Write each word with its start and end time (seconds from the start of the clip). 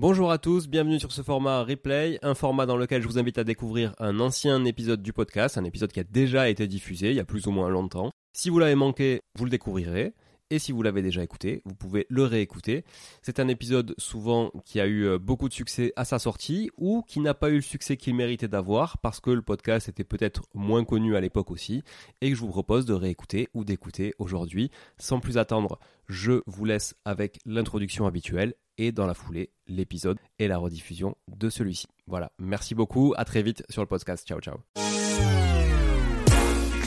Bonjour 0.00 0.30
à 0.30 0.38
tous, 0.38 0.68
bienvenue 0.68 1.00
sur 1.00 1.10
ce 1.10 1.22
format 1.22 1.64
replay, 1.64 2.20
un 2.22 2.36
format 2.36 2.66
dans 2.66 2.76
lequel 2.76 3.02
je 3.02 3.08
vous 3.08 3.18
invite 3.18 3.36
à 3.36 3.42
découvrir 3.42 3.96
un 3.98 4.20
ancien 4.20 4.64
épisode 4.64 5.02
du 5.02 5.12
podcast, 5.12 5.58
un 5.58 5.64
épisode 5.64 5.90
qui 5.90 5.98
a 5.98 6.04
déjà 6.04 6.48
été 6.48 6.68
diffusé 6.68 7.10
il 7.10 7.16
y 7.16 7.20
a 7.20 7.24
plus 7.24 7.48
ou 7.48 7.50
moins 7.50 7.68
longtemps. 7.68 8.12
Si 8.32 8.48
vous 8.48 8.60
l'avez 8.60 8.76
manqué, 8.76 9.22
vous 9.34 9.44
le 9.44 9.50
découvrirez. 9.50 10.14
Et 10.50 10.60
si 10.60 10.70
vous 10.70 10.82
l'avez 10.82 11.02
déjà 11.02 11.24
écouté, 11.24 11.62
vous 11.64 11.74
pouvez 11.74 12.06
le 12.10 12.22
réécouter. 12.22 12.84
C'est 13.22 13.40
un 13.40 13.48
épisode 13.48 13.96
souvent 13.98 14.52
qui 14.64 14.78
a 14.78 14.86
eu 14.86 15.04
euh, 15.04 15.18
beaucoup 15.18 15.48
de 15.48 15.52
succès 15.52 15.92
à 15.96 16.04
sa 16.04 16.20
sortie 16.20 16.70
ou 16.76 17.02
qui 17.02 17.18
n'a 17.18 17.34
pas 17.34 17.50
eu 17.50 17.56
le 17.56 17.60
succès 17.60 17.96
qu'il 17.96 18.14
méritait 18.14 18.46
d'avoir 18.46 18.98
parce 18.98 19.18
que 19.18 19.30
le 19.30 19.42
podcast 19.42 19.88
était 19.88 20.04
peut-être 20.04 20.44
moins 20.54 20.84
connu 20.84 21.16
à 21.16 21.20
l'époque 21.20 21.50
aussi 21.50 21.82
et 22.20 22.30
que 22.30 22.36
je 22.36 22.40
vous 22.40 22.50
propose 22.50 22.86
de 22.86 22.94
réécouter 22.94 23.48
ou 23.52 23.64
d'écouter 23.64 24.14
aujourd'hui. 24.20 24.70
Sans 24.96 25.18
plus 25.18 25.38
attendre, 25.38 25.80
je 26.06 26.40
vous 26.46 26.64
laisse 26.64 26.94
avec 27.04 27.40
l'introduction 27.44 28.06
habituelle 28.06 28.54
et 28.78 28.92
dans 28.92 29.06
la 29.06 29.14
foulée 29.14 29.50
l'épisode 29.66 30.18
et 30.38 30.48
la 30.48 30.56
rediffusion 30.56 31.16
de 31.28 31.50
celui-ci. 31.50 31.86
Voilà, 32.06 32.32
merci 32.38 32.74
beaucoup, 32.74 33.12
à 33.16 33.24
très 33.24 33.42
vite 33.42 33.64
sur 33.68 33.82
le 33.82 33.86
podcast. 33.86 34.26
Ciao 34.26 34.40
ciao. 34.40 34.58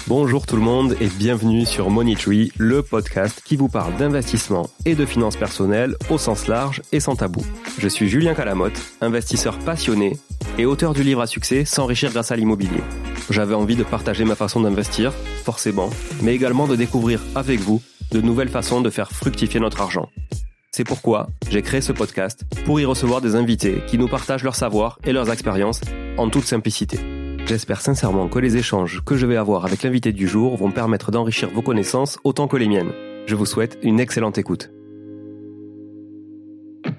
Bonjour 0.08 0.46
tout 0.46 0.56
le 0.56 0.62
monde 0.62 0.98
et 1.00 1.08
bienvenue 1.08 1.66
sur 1.66 1.90
Money 1.90 2.16
Tree, 2.16 2.52
le 2.58 2.82
podcast 2.82 3.42
qui 3.46 3.56
vous 3.56 3.70
parle 3.70 3.96
d'investissement 3.98 4.70
et 4.86 4.96
de 4.96 5.06
finances 5.06 5.38
personnelles 5.38 5.96
au 6.10 6.18
sens 6.18 6.48
large 6.48 6.82
et 6.92 7.00
sans 7.00 7.16
tabou. 7.16 7.46
Je 7.78 7.88
suis 7.88 8.10
Julien 8.10 8.34
Calamotte, 8.34 8.82
investisseur 9.00 9.58
passionné 9.60 10.18
et 10.58 10.66
auteur 10.66 10.94
du 10.94 11.04
livre 11.04 11.22
à 11.22 11.28
succès 11.28 11.66
S'enrichir 11.66 12.12
grâce 12.12 12.32
à 12.32 12.36
l'immobilier. 12.36 12.82
J'avais 13.30 13.54
envie 13.54 13.76
de 13.76 13.84
partager 13.84 14.26
ma 14.26 14.36
façon 14.36 14.60
d'investir, 14.60 15.14
forcément, 15.14 15.90
mais 16.22 16.36
également 16.36 16.68
de 16.68 16.76
découvrir 16.76 17.22
avec 17.36 17.60
vous 17.60 17.82
de 18.12 18.20
nouvelles 18.20 18.50
façons 18.50 18.82
de 18.82 18.90
faire 18.90 19.12
fructifier 19.12 19.62
notre 19.62 19.80
argent. 19.80 20.10
C'est 20.74 20.86
pourquoi 20.86 21.28
j'ai 21.50 21.62
créé 21.62 21.82
ce 21.82 21.92
podcast 21.92 22.46
pour 22.64 22.80
y 22.80 22.86
recevoir 22.86 23.20
des 23.20 23.36
invités 23.36 23.84
qui 23.88 23.98
nous 23.98 24.08
partagent 24.08 24.46
leur 24.46 24.56
savoir 24.56 25.00
et 25.04 25.12
leurs 25.12 25.30
expériences 25.30 25.82
en 26.18 26.30
toute 26.30 26.46
simplicité. 26.46 26.98
J'espère 27.46 27.82
sincèrement 27.82 28.30
que 28.30 28.40
les 28.40 28.56
échanges 28.56 29.04
que 29.06 29.18
je 29.18 29.26
vais 29.26 29.36
avoir 29.36 29.66
avec 29.66 29.84
l'invité 29.84 30.14
du 30.14 30.30
jour 30.30 30.56
vont 30.56 30.72
permettre 30.72 31.12
d'enrichir 31.12 31.50
vos 31.50 31.62
connaissances 31.62 32.20
autant 32.24 32.48
que 32.48 32.56
les 32.56 32.70
miennes. 32.70 32.94
Je 33.26 33.36
vous 33.36 33.46
souhaite 33.46 33.80
une 33.84 34.00
excellente 34.00 34.38
écoute. 34.38 34.72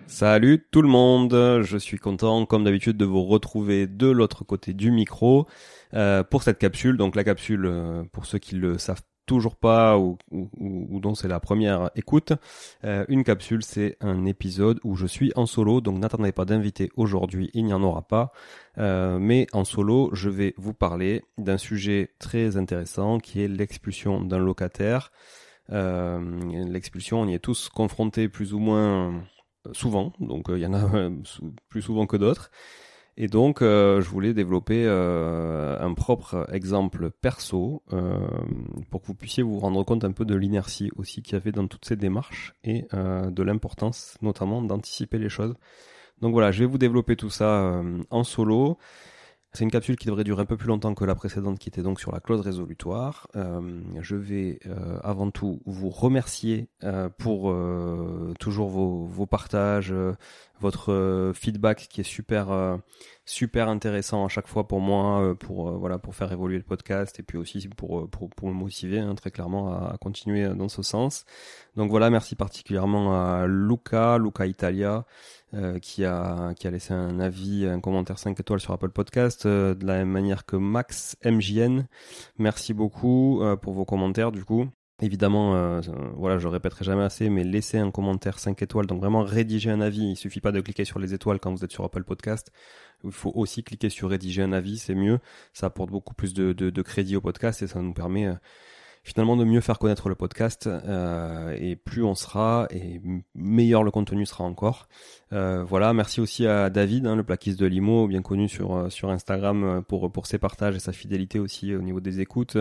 Salut 0.06 0.66
tout 0.71 0.83
le 0.83 0.89
monde, 0.89 1.62
je 1.62 1.78
suis 1.78 1.97
content 1.97 2.44
comme 2.44 2.65
d'habitude 2.65 2.99
de 2.99 3.06
vous 3.06 3.25
retrouver 3.25 3.87
de 3.87 4.09
l'autre 4.09 4.44
côté 4.44 4.75
du 4.75 4.91
micro 4.91 5.47
euh, 5.94 6.22
pour 6.22 6.43
cette 6.43 6.59
capsule. 6.59 6.99
Donc 6.99 7.16
la 7.16 7.25
capsule, 7.25 7.65
euh, 7.65 8.03
pour 8.12 8.27
ceux 8.27 8.39
qui 8.39 8.54
le 8.54 8.77
savent 8.77 9.00
toujours 9.27 9.56
pas 9.56 9.99
ou, 9.99 10.19
dont 10.31 11.15
c'est 11.15 11.28
la 11.28 11.41
première 11.41 11.91
écoute, 11.94 12.33
euh, 12.84 13.05
une 13.09 13.25
capsule, 13.25 13.62
c'est 13.62 13.97
un 14.00 14.25
épisode 14.25 14.81
où 14.84 14.97
je 14.97 15.06
suis 15.06 15.33
en 15.37 15.47
solo, 15.47 15.81
donc 15.81 15.99
n'attendez 15.99 16.33
pas 16.33 16.44
d'invité 16.44 16.91
aujourd'hui, 16.97 17.50
il 17.55 17.65
n'y 17.65 17.72
en 17.72 17.83
aura 17.83 18.03
pas. 18.03 18.33
Euh, 18.78 19.19
mais 19.19 19.47
en 19.53 19.65
solo, 19.65 20.10
je 20.12 20.28
vais 20.28 20.55
vous 20.56 20.75
parler 20.75 21.22
d'un 21.38 21.59
sujet 21.59 22.10
très 22.19 22.56
intéressant 22.56 23.19
qui 23.19 23.43
est 23.43 23.49
l'expulsion 23.49 24.22
d'un 24.22 24.38
locataire. 24.38 25.12
Euh, 25.71 26.21
l'expulsion, 26.69 27.21
on 27.21 27.28
y 27.28 27.34
est 27.34 27.39
tous 27.39 27.69
confrontés 27.69 28.28
plus 28.28 28.54
ou 28.54 28.59
moins 28.59 29.22
souvent, 29.72 30.12
donc 30.19 30.47
il 30.49 30.59
y 30.59 30.66
en 30.66 30.75
a 30.75 31.10
plus 31.69 31.83
souvent 31.83 32.07
que 32.07 32.16
d'autres. 32.16 32.51
Et 33.18 33.28
donc, 33.28 33.60
euh, 33.60 34.00
je 34.00 34.09
voulais 34.09 34.32
développer 34.32 34.84
euh, 34.86 35.78
un 35.78 35.92
propre 35.92 36.48
exemple 36.50 37.10
perso 37.10 37.82
euh, 37.92 38.18
pour 38.91 39.03
que 39.03 39.09
vous 39.09 39.14
puissiez 39.14 39.42
vous 39.42 39.59
rendre 39.59 39.84
compte 39.84 40.04
un 40.04 40.12
peu 40.12 40.24
de 40.24 40.34
l'inertie 40.34 40.91
aussi 40.97 41.22
qu'il 41.22 41.34
y 41.34 41.36
avait 41.36 41.53
dans 41.53 41.66
toutes 41.66 41.84
ces 41.84 41.97
démarches 41.97 42.54
et 42.64 42.86
de 42.92 43.42
l'importance 43.42 44.16
notamment 44.22 44.62
d'anticiper 44.62 45.18
les 45.18 45.28
choses. 45.28 45.54
Donc 46.20 46.32
voilà, 46.32 46.53
je 46.53 46.60
vais 46.60 46.66
vous 46.66 46.78
développer 46.78 47.16
tout 47.16 47.30
ça 47.30 47.82
en 48.10 48.24
solo. 48.24 48.78
C'est 49.53 49.65
une 49.65 49.70
capsule 49.70 49.97
qui 49.97 50.06
devrait 50.06 50.24
durer 50.24 50.42
un 50.42 50.47
peu 50.47 50.56
plus 50.56 50.68
longtemps 50.68 50.94
que 50.94 51.04
la 51.04 51.15
précédente 51.15 51.58
qui 51.58 51.68
était 51.68 51.82
donc 51.82 52.00
sur 52.00 52.12
la 52.12 52.20
clause 52.20 52.41
résolutoire. 52.41 53.28
je 54.00 54.16
vais 54.16 54.60
avant 55.03 55.30
tout 55.30 55.60
vous 55.66 55.91
remercier 55.91 56.68
pour 57.18 57.54
toujours 58.38 58.68
vos, 58.68 59.04
vos 59.04 59.26
partages, 59.26 59.92
votre 60.62 60.92
euh, 60.92 61.32
feedback 61.34 61.88
qui 61.91 62.00
est 62.00 62.04
super 62.04 62.50
euh, 62.50 62.76
super 63.26 63.68
intéressant 63.68 64.24
à 64.24 64.28
chaque 64.28 64.47
fois 64.47 64.66
pour 64.68 64.80
moi 64.80 65.20
euh, 65.20 65.34
pour 65.34 65.72
voilà 65.72 65.98
pour 65.98 66.14
faire 66.14 66.32
évoluer 66.32 66.56
le 66.56 66.62
podcast 66.62 67.18
et 67.18 67.22
puis 67.22 67.36
aussi 67.36 67.68
pour 67.68 68.09
me 68.42 68.53
motiver 68.53 69.00
hein, 69.00 69.14
très 69.14 69.30
clairement 69.30 69.72
à, 69.72 69.98
continuer 70.00 70.48
dans 70.54 70.68
ce 70.68 70.82
sens 70.82 71.24
donc 71.76 71.91
voilà 71.91 72.10
merci 72.10 72.36
particulièrement 72.36 73.12
à 73.14 73.47
Luca 73.47 74.18
Luca 74.18 74.47
Italia 74.47 75.04
qui 75.82 76.06
a 76.06 76.54
qui 76.54 76.66
a 76.66 76.70
laissé 76.70 76.94
un 76.94 77.20
avis, 77.20 77.66
un 77.66 77.78
commentaire 77.78 78.18
5 78.18 78.41
étoiles 78.41 78.60
sur 78.60 78.72
Apple 78.72 78.88
Podcast, 78.88 79.47
de 79.47 79.84
la 79.84 79.98
même 79.98 80.08
manière 80.08 80.47
que 80.47 80.56
Max 80.56 81.15
MJN. 81.26 81.84
Merci 82.38 82.72
beaucoup 82.72 83.42
pour 83.60 83.74
vos 83.74 83.84
commentaires 83.84 84.32
du 84.32 84.47
coup. 84.47 84.70
Évidemment, 85.03 85.57
euh, 85.57 85.81
voilà, 86.15 86.39
je 86.39 86.47
répéterai 86.47 86.84
jamais 86.84 87.03
assez, 87.03 87.28
mais 87.28 87.43
laissez 87.43 87.77
un 87.77 87.91
commentaire 87.91 88.39
5 88.39 88.63
étoiles, 88.63 88.87
donc 88.87 89.01
vraiment 89.01 89.25
rédiger 89.25 89.69
un 89.69 89.81
avis. 89.81 90.13
Il 90.13 90.16
suffit 90.16 90.41
pas 90.41 90.53
de 90.53 90.60
cliquer 90.60 90.84
sur 90.84 91.01
les 91.01 91.13
étoiles 91.13 91.41
quand 91.41 91.53
vous 91.53 91.65
êtes 91.65 91.72
sur 91.72 91.83
Apple 91.83 92.04
Podcast. 92.04 92.53
Il 93.03 93.10
faut 93.10 93.33
aussi 93.34 93.65
cliquer 93.65 93.91
sur 93.91 94.10
rédiger 94.10 94.43
un 94.43 94.53
avis, 94.53 94.78
c'est 94.78 94.95
mieux. 94.95 95.19
Ça 95.54 95.66
apporte 95.66 95.91
beaucoup 95.91 96.15
plus 96.15 96.34
de, 96.34 96.53
de, 96.53 96.71
de 96.71 96.83
crédit 96.83 97.16
au 97.16 97.21
podcast 97.21 97.63
et 97.63 97.66
ça 97.66 97.83
nous 97.83 97.93
permet 97.93 98.27
euh, 98.28 98.34
finalement 99.03 99.37
de 99.37 99.45
mieux 99.45 99.60
faire 99.60 99.78
connaître 99.78 100.09
le 100.09 100.15
podcast 100.15 100.69
euh, 100.69 101.57
et 101.59 101.75
plus 101.77 102.04
on 102.04 102.15
sera 102.15 102.69
et 102.71 103.01
meilleur 103.34 103.83
le 103.83 103.91
contenu 103.91 104.27
sera 104.27 104.45
encore. 104.45 104.89
Euh, 105.33 105.65
voilà, 105.65 105.93
merci 105.93 106.21
aussi 106.21 106.47
à 106.47 106.71
David, 106.71 107.07
hein, 107.07 107.16
le 107.16 107.25
plaquiste 107.25 107.59
de 107.59 107.66
Limo, 107.66 108.07
bien 108.07 108.22
connu 108.22 108.49
sur 108.49 108.77
euh, 108.77 108.91
sur 108.91 109.10
Instagram 109.10 109.65
euh, 109.65 109.81
pour 109.81 110.13
pour 110.13 110.27
ses 110.27 110.39
partages 110.39 110.77
et 110.77 110.78
sa 110.78 110.93
fidélité 110.93 111.39
aussi 111.41 111.75
au 111.75 111.83
niveau 111.83 112.01
des 112.01 112.21
écoutes, 112.21 112.57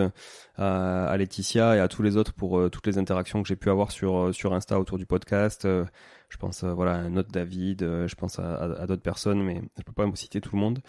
à, 0.56 1.06
à 1.06 1.16
Laetitia 1.16 1.76
et 1.76 1.80
à 1.80 1.88
tous 1.88 2.02
les 2.02 2.16
autres 2.16 2.32
pour 2.32 2.70
toutes 2.70 2.86
les 2.86 2.98
interactions 2.98 3.42
que 3.42 3.48
j'ai 3.48 3.56
pu 3.56 3.70
avoir 3.70 3.92
sur 3.92 4.34
sur 4.34 4.52
Insta 4.54 4.80
autour 4.80 4.98
du 4.98 5.06
podcast. 5.06 5.62
je 5.64 6.36
pense 6.38 6.64
voilà 6.64 6.94
à 6.94 6.98
un 6.98 7.16
autre 7.16 7.30
David, 7.30 7.80
je 7.82 8.14
pense 8.14 8.38
à, 8.38 8.54
à, 8.54 8.86
d'autres 8.86 9.02
personnes, 9.02 9.42
mais 9.42 9.62
je 9.78 9.82
peux 9.84 9.92
pas 9.92 10.06
me 10.06 10.16
citer 10.16 10.40
tout 10.40 10.56
le 10.56 10.60
monde. 10.60 10.80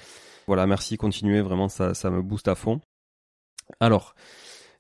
Voilà, 0.48 0.66
merci, 0.68 0.98
continuez, 0.98 1.42
vraiment 1.42 1.70
ça 1.70 1.94
ça 1.94 2.10
me 2.10 2.22
booste 2.22 2.48
à 2.48 2.56
fond. 2.56 2.82
Alors, 3.80 4.16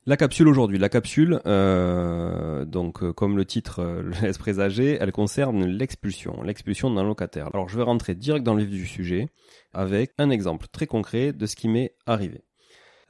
la 0.05 0.17
capsule 0.17 0.49
aujourd'hui, 0.49 0.77
la 0.79 0.89
capsule, 0.89 1.39
euh, 1.45 2.65
donc 2.65 3.03
euh, 3.03 3.13
comme 3.13 3.37
le 3.37 3.45
titre 3.45 3.79
euh, 3.79 4.01
le 4.03 4.11
laisse 4.21 4.37
présager, 4.37 4.97
elle 4.99 5.13
concerne 5.13 5.65
l'expulsion, 5.65 6.41
l'expulsion 6.43 6.93
d'un 6.93 7.03
locataire. 7.03 7.47
Alors 7.53 7.69
je 7.69 7.77
vais 7.77 7.83
rentrer 7.83 8.13
direct 8.13 8.45
dans 8.45 8.53
le 8.53 8.63
vif 8.63 8.71
du 8.71 8.85
sujet 8.85 9.29
avec 9.73 10.11
un 10.17 10.29
exemple 10.29 10.67
très 10.71 10.87
concret 10.87 11.31
de 11.31 11.45
ce 11.45 11.55
qui 11.55 11.69
m'est 11.69 11.95
arrivé. 12.05 12.43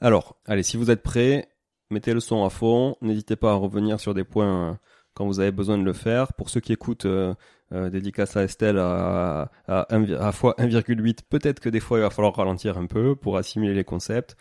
Alors, 0.01 0.37
allez, 0.45 0.63
si 0.63 0.77
vous 0.77 0.91
êtes 0.91 1.01
prêts, 1.01 1.47
mettez 1.89 2.13
le 2.13 2.19
son 2.19 2.45
à 2.45 2.49
fond, 2.49 2.95
n'hésitez 3.01 3.35
pas 3.35 3.51
à 3.51 3.55
revenir 3.55 3.99
sur 3.99 4.13
des 4.13 4.23
points 4.23 4.77
quand 5.13 5.25
vous 5.25 5.39
avez 5.39 5.51
besoin 5.51 5.77
de 5.77 5.83
le 5.83 5.93
faire. 5.93 6.33
Pour 6.33 6.49
ceux 6.49 6.59
qui 6.59 6.73
écoutent 6.73 7.07
dédicace 7.71 8.35
à 8.35 8.43
Estelle 8.43 8.77
à, 8.77 9.49
à, 9.67 9.79
à, 9.81 10.27
à 10.27 10.31
fois 10.31 10.55
1,8, 10.59 11.19
peut-être 11.29 11.59
que 11.59 11.69
des 11.69 11.79
fois 11.79 11.99
il 11.99 12.01
va 12.01 12.09
falloir 12.09 12.35
ralentir 12.35 12.77
un 12.77 12.85
peu 12.85 13.15
pour 13.15 13.37
assimiler 13.37 13.73
les 13.73 13.85
concepts 13.85 14.35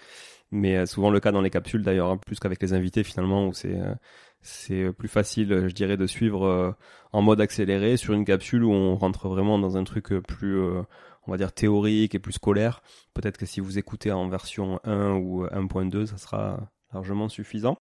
mais 0.52 0.76
euh, 0.76 0.86
souvent 0.86 1.10
le 1.10 1.18
cas 1.18 1.32
dans 1.32 1.40
les 1.40 1.50
capsules 1.50 1.82
d'ailleurs, 1.82 2.10
hein, 2.10 2.18
plus 2.18 2.38
qu'avec 2.38 2.62
les 2.62 2.74
invités 2.74 3.02
finalement, 3.02 3.48
où 3.48 3.52
c'est 3.54 3.74
euh, 3.74 3.94
c'est 4.42 4.92
plus 4.92 5.08
facile, 5.08 5.68
je 5.68 5.74
dirais, 5.74 5.96
de 5.96 6.06
suivre 6.06 6.44
euh, 6.46 6.72
en 7.12 7.22
mode 7.22 7.40
accéléré 7.40 7.96
sur 7.96 8.12
une 8.12 8.24
capsule 8.24 8.64
où 8.64 8.72
on 8.72 8.96
rentre 8.96 9.28
vraiment 9.28 9.58
dans 9.58 9.76
un 9.76 9.84
truc 9.84 10.08
plus, 10.26 10.60
on 10.60 11.30
va 11.30 11.36
dire, 11.36 11.52
théorique 11.52 12.16
et 12.16 12.18
plus 12.18 12.32
scolaire. 12.32 12.82
Peut-être 13.14 13.38
que 13.38 13.46
si 13.46 13.60
vous 13.60 13.78
écoutez 13.78 14.10
en 14.10 14.28
version 14.28 14.80
1 14.82 15.12
ou 15.12 15.44
1.2, 15.46 16.06
ça 16.06 16.18
sera 16.18 16.58
largement 16.92 17.28
suffisant. 17.28 17.76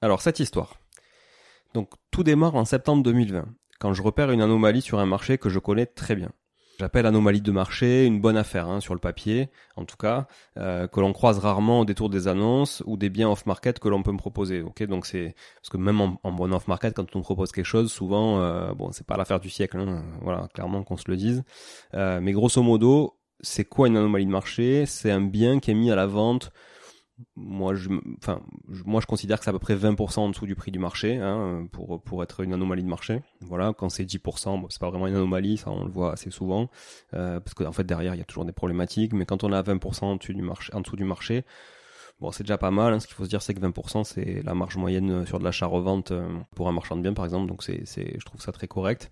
Alors 0.00 0.22
cette 0.22 0.38
histoire. 0.38 0.78
Donc 1.74 1.90
tout 2.12 2.22
démarre 2.22 2.54
en 2.54 2.64
septembre 2.64 3.02
2020, 3.02 3.44
quand 3.80 3.92
je 3.92 4.02
repère 4.02 4.30
une 4.30 4.42
anomalie 4.42 4.82
sur 4.82 5.00
un 5.00 5.06
marché 5.06 5.38
que 5.38 5.48
je 5.48 5.58
connais 5.58 5.86
très 5.86 6.14
bien. 6.14 6.30
J'appelle 6.78 7.06
anomalie 7.06 7.40
de 7.40 7.52
marché 7.52 8.04
une 8.04 8.20
bonne 8.20 8.36
affaire 8.36 8.68
hein, 8.68 8.80
sur 8.80 8.92
le 8.92 9.00
papier, 9.00 9.48
en 9.76 9.86
tout 9.86 9.96
cas, 9.96 10.26
euh, 10.58 10.86
que 10.86 11.00
l'on 11.00 11.14
croise 11.14 11.38
rarement 11.38 11.80
au 11.80 11.84
détour 11.86 12.10
des 12.10 12.28
annonces 12.28 12.82
ou 12.86 12.98
des 12.98 13.08
biens 13.08 13.30
off-market 13.30 13.78
que 13.78 13.88
l'on 13.88 14.02
peut 14.02 14.12
me 14.12 14.18
proposer. 14.18 14.60
Ok, 14.60 14.82
donc 14.82 15.06
c'est 15.06 15.34
parce 15.56 15.70
que 15.70 15.78
même 15.78 16.00
en, 16.00 16.32
bon 16.32 16.52
off-market, 16.52 16.94
quand 16.94 17.16
on 17.16 17.22
propose 17.22 17.50
quelque 17.50 17.64
chose, 17.64 17.90
souvent, 17.90 18.40
euh, 18.40 18.74
bon, 18.74 18.92
c'est 18.92 19.06
pas 19.06 19.16
l'affaire 19.16 19.40
du 19.40 19.48
siècle, 19.48 19.78
hein, 19.78 20.02
voilà, 20.20 20.48
clairement 20.52 20.82
qu'on 20.82 20.98
se 20.98 21.10
le 21.10 21.16
dise. 21.16 21.44
Euh, 21.94 22.20
mais 22.20 22.32
grosso 22.32 22.62
modo, 22.62 23.16
c'est 23.40 23.64
quoi 23.64 23.88
une 23.88 23.96
anomalie 23.96 24.26
de 24.26 24.30
marché? 24.30 24.84
C'est 24.84 25.10
un 25.10 25.22
bien 25.22 25.60
qui 25.60 25.70
est 25.70 25.74
mis 25.74 25.90
à 25.90 25.96
la 25.96 26.06
vente 26.06 26.52
moi 27.34 27.74
je 27.74 27.88
enfin 28.18 28.42
moi 28.84 29.00
je 29.00 29.06
considère 29.06 29.38
que 29.38 29.44
c'est 29.44 29.50
à 29.50 29.52
peu 29.52 29.58
près 29.58 29.74
20% 29.74 30.18
en 30.18 30.28
dessous 30.28 30.46
du 30.46 30.54
prix 30.54 30.70
du 30.70 30.78
marché 30.78 31.16
hein, 31.16 31.66
pour 31.72 32.02
pour 32.02 32.22
être 32.22 32.40
une 32.40 32.52
anomalie 32.52 32.82
de 32.82 32.88
marché. 32.88 33.22
Voilà 33.40 33.72
quand 33.76 33.88
c'est 33.88 34.04
10% 34.04 34.60
bon, 34.60 34.66
c'est 34.68 34.80
pas 34.80 34.90
vraiment 34.90 35.06
une 35.06 35.14
anomalie 35.14 35.56
ça 35.56 35.70
on 35.70 35.84
le 35.84 35.90
voit 35.90 36.12
assez 36.12 36.30
souvent 36.30 36.68
euh, 37.14 37.40
parce 37.40 37.54
qu'en 37.54 37.72
fait 37.72 37.84
derrière 37.84 38.14
il 38.14 38.18
y 38.18 38.22
a 38.22 38.24
toujours 38.24 38.44
des 38.44 38.52
problématiques 38.52 39.12
mais 39.14 39.24
quand 39.24 39.44
on 39.44 39.52
est 39.52 39.56
à 39.56 39.62
20% 39.62 40.04
en 40.04 40.16
dessous 40.16 40.34
du 40.34 40.42
marché 40.42 40.74
en 40.74 40.80
dessous 40.80 40.96
du 40.96 41.04
marché 41.04 41.44
bon 42.20 42.32
c'est 42.32 42.44
déjà 42.44 42.58
pas 42.58 42.70
mal 42.70 42.92
hein. 42.92 43.00
ce 43.00 43.06
qu'il 43.06 43.16
faut 43.16 43.24
se 43.24 43.30
dire 43.30 43.40
c'est 43.40 43.54
que 43.54 43.60
20% 43.60 44.04
c'est 44.04 44.42
la 44.42 44.54
marge 44.54 44.76
moyenne 44.76 45.24
sur 45.26 45.38
de 45.38 45.44
l'achat 45.44 45.66
revente 45.66 46.10
euh, 46.12 46.28
pour 46.54 46.68
un 46.68 46.72
marchand 46.72 46.96
de 46.96 47.02
biens 47.02 47.14
par 47.14 47.24
exemple. 47.24 47.48
Donc 47.48 47.62
c'est 47.62 47.82
c'est 47.86 48.18
je 48.18 48.24
trouve 48.26 48.40
ça 48.40 48.52
très 48.52 48.68
correct 48.68 49.10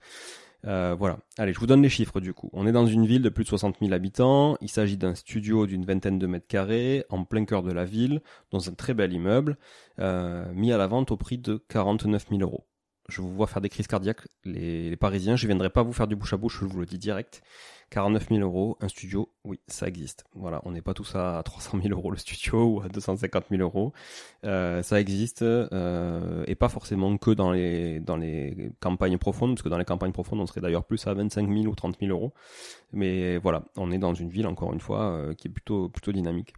euh, 0.67 0.95
voilà. 0.99 1.19
Allez, 1.39 1.53
je 1.53 1.59
vous 1.59 1.67
donne 1.67 1.83
les 1.83 1.89
chiffres 1.89 2.21
du 2.21 2.33
coup. 2.33 2.51
On 2.53 2.67
est 2.67 2.73
dans 2.73 2.87
une 2.87 3.07
ville 3.07 3.23
de 3.23 3.29
plus 3.29 3.45
de 3.45 3.49
60 3.49 3.77
000 3.81 3.93
habitants. 3.93 4.57
Il 4.61 4.69
s'agit 4.69 4.97
d'un 4.97 5.15
studio 5.15 5.67
d'une 5.67 5.85
vingtaine 5.85 6.19
de 6.19 6.27
mètres 6.27 6.47
carrés, 6.47 7.05
en 7.11 7.25
plein 7.25 7.45
cœur 7.45 7.63
de 7.63 7.73
la 7.73 7.85
ville, 7.85 8.23
dans 8.51 8.69
un 8.69 8.73
très 8.73 8.95
bel 8.95 9.13
immeuble, 9.13 9.59
euh, 9.99 10.45
mis 10.55 10.73
à 10.73 10.79
la 10.79 10.87
vente 10.87 11.11
au 11.11 11.17
prix 11.17 11.39
de 11.39 11.63
49 11.69 12.27
000 12.31 12.41
euros 12.41 12.65
je 13.09 13.21
vous 13.21 13.35
vois 13.35 13.47
faire 13.47 13.61
des 13.61 13.69
crises 13.69 13.87
cardiaques, 13.87 14.27
les, 14.45 14.97
Parisiens. 14.97 15.37
Je 15.37 15.47
viendrai 15.47 15.71
pas 15.71 15.83
vous 15.83 15.93
faire 15.93 16.07
du 16.07 16.17
bouche 16.17 16.33
à 16.33 16.37
bouche, 16.37 16.61
je 16.61 16.65
vous 16.65 16.81
le 16.81 16.87
dis 16.87 16.99
direct. 16.99 17.43
49 17.91 18.29
000 18.31 18.41
euros, 18.41 18.77
un 18.81 18.89
studio, 18.89 19.31
oui, 19.45 19.61
ça 19.67 19.87
existe. 19.87 20.25
Voilà, 20.35 20.61
on 20.65 20.73
n'est 20.73 20.83
pas 20.83 20.95
tous 20.95 21.15
à 21.15 21.43
300 21.45 21.79
000 21.83 21.95
euros 21.95 22.11
le 22.11 22.17
studio 22.17 22.65
ou 22.65 22.81
à 22.81 22.89
250 22.89 23.45
000 23.51 23.63
euros. 23.63 23.93
Euh, 24.45 24.83
ça 24.83 25.01
existe 25.01 25.43
euh, 25.43 26.45
et 26.47 26.55
pas 26.55 26.69
forcément 26.69 27.17
que 27.17 27.31
dans 27.31 27.53
les 27.53 28.01
campagnes 28.81 29.19
profondes, 29.19 29.55
parce 29.55 29.63
que 29.63 29.69
dans 29.69 29.79
les 29.79 29.85
campagnes 29.85 30.13
profondes, 30.13 30.41
on 30.41 30.47
serait 30.47 30.61
d'ailleurs 30.61 30.85
plus 30.85 31.07
à 31.07 31.15
25 31.15 31.49
000 31.49 31.67
ou 31.67 31.75
30 31.75 31.99
000 32.01 32.11
euros. 32.11 32.33
Mais 32.93 33.39
voilà, 33.39 33.65
on 33.77 33.91
est 33.93 33.99
dans 33.99 34.15
une 34.15 34.31
ville 34.31 34.47
encore 34.47 34.73
une 34.73 34.81
fois 34.81 35.13
euh, 35.13 35.35
qui 35.35 35.49
est 35.49 35.51
plutôt 35.51 35.91
dynamique. 36.13 36.55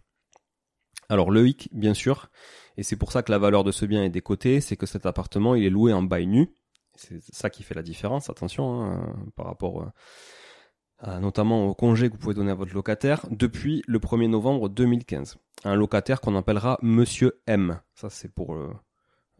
Alors 1.09 1.31
le 1.31 1.47
hic, 1.47 1.69
bien 1.71 1.93
sûr, 1.93 2.29
et 2.75 2.83
c'est 2.83 2.97
pour 2.97 3.11
ça 3.11 3.23
que 3.23 3.31
la 3.31 3.37
valeur 3.37 3.63
de 3.63 3.71
ce 3.71 3.85
bien 3.85 4.03
est 4.03 4.09
décotée, 4.09 4.59
c'est 4.59 4.75
que 4.75 4.85
cet 4.85 5.05
appartement, 5.05 5.55
il 5.55 5.63
est 5.65 5.69
loué 5.69 5.93
en 5.93 6.03
bail 6.03 6.27
nu. 6.27 6.53
C'est 6.95 7.21
ça 7.33 7.49
qui 7.49 7.63
fait 7.63 7.75
la 7.75 7.83
différence, 7.83 8.29
attention, 8.29 8.81
hein, 8.81 9.15
par 9.35 9.45
rapport 9.45 9.85
notamment 11.05 11.67
au 11.67 11.73
congé 11.73 12.07
que 12.07 12.13
vous 12.13 12.19
pouvez 12.19 12.33
donner 12.33 12.51
à 12.51 12.55
votre 12.55 12.73
locataire, 12.73 13.25
depuis 13.29 13.83
le 13.87 13.99
1er 13.99 14.29
novembre 14.29 14.69
2015. 14.69 15.37
Un 15.63 15.75
locataire 15.75 16.21
qu'on 16.21 16.35
appellera 16.35 16.77
Monsieur 16.81 17.39
M. 17.47 17.79
Ça, 17.95 18.09
c'est 18.09 18.31
pour 18.31 18.55
euh, 18.55 18.73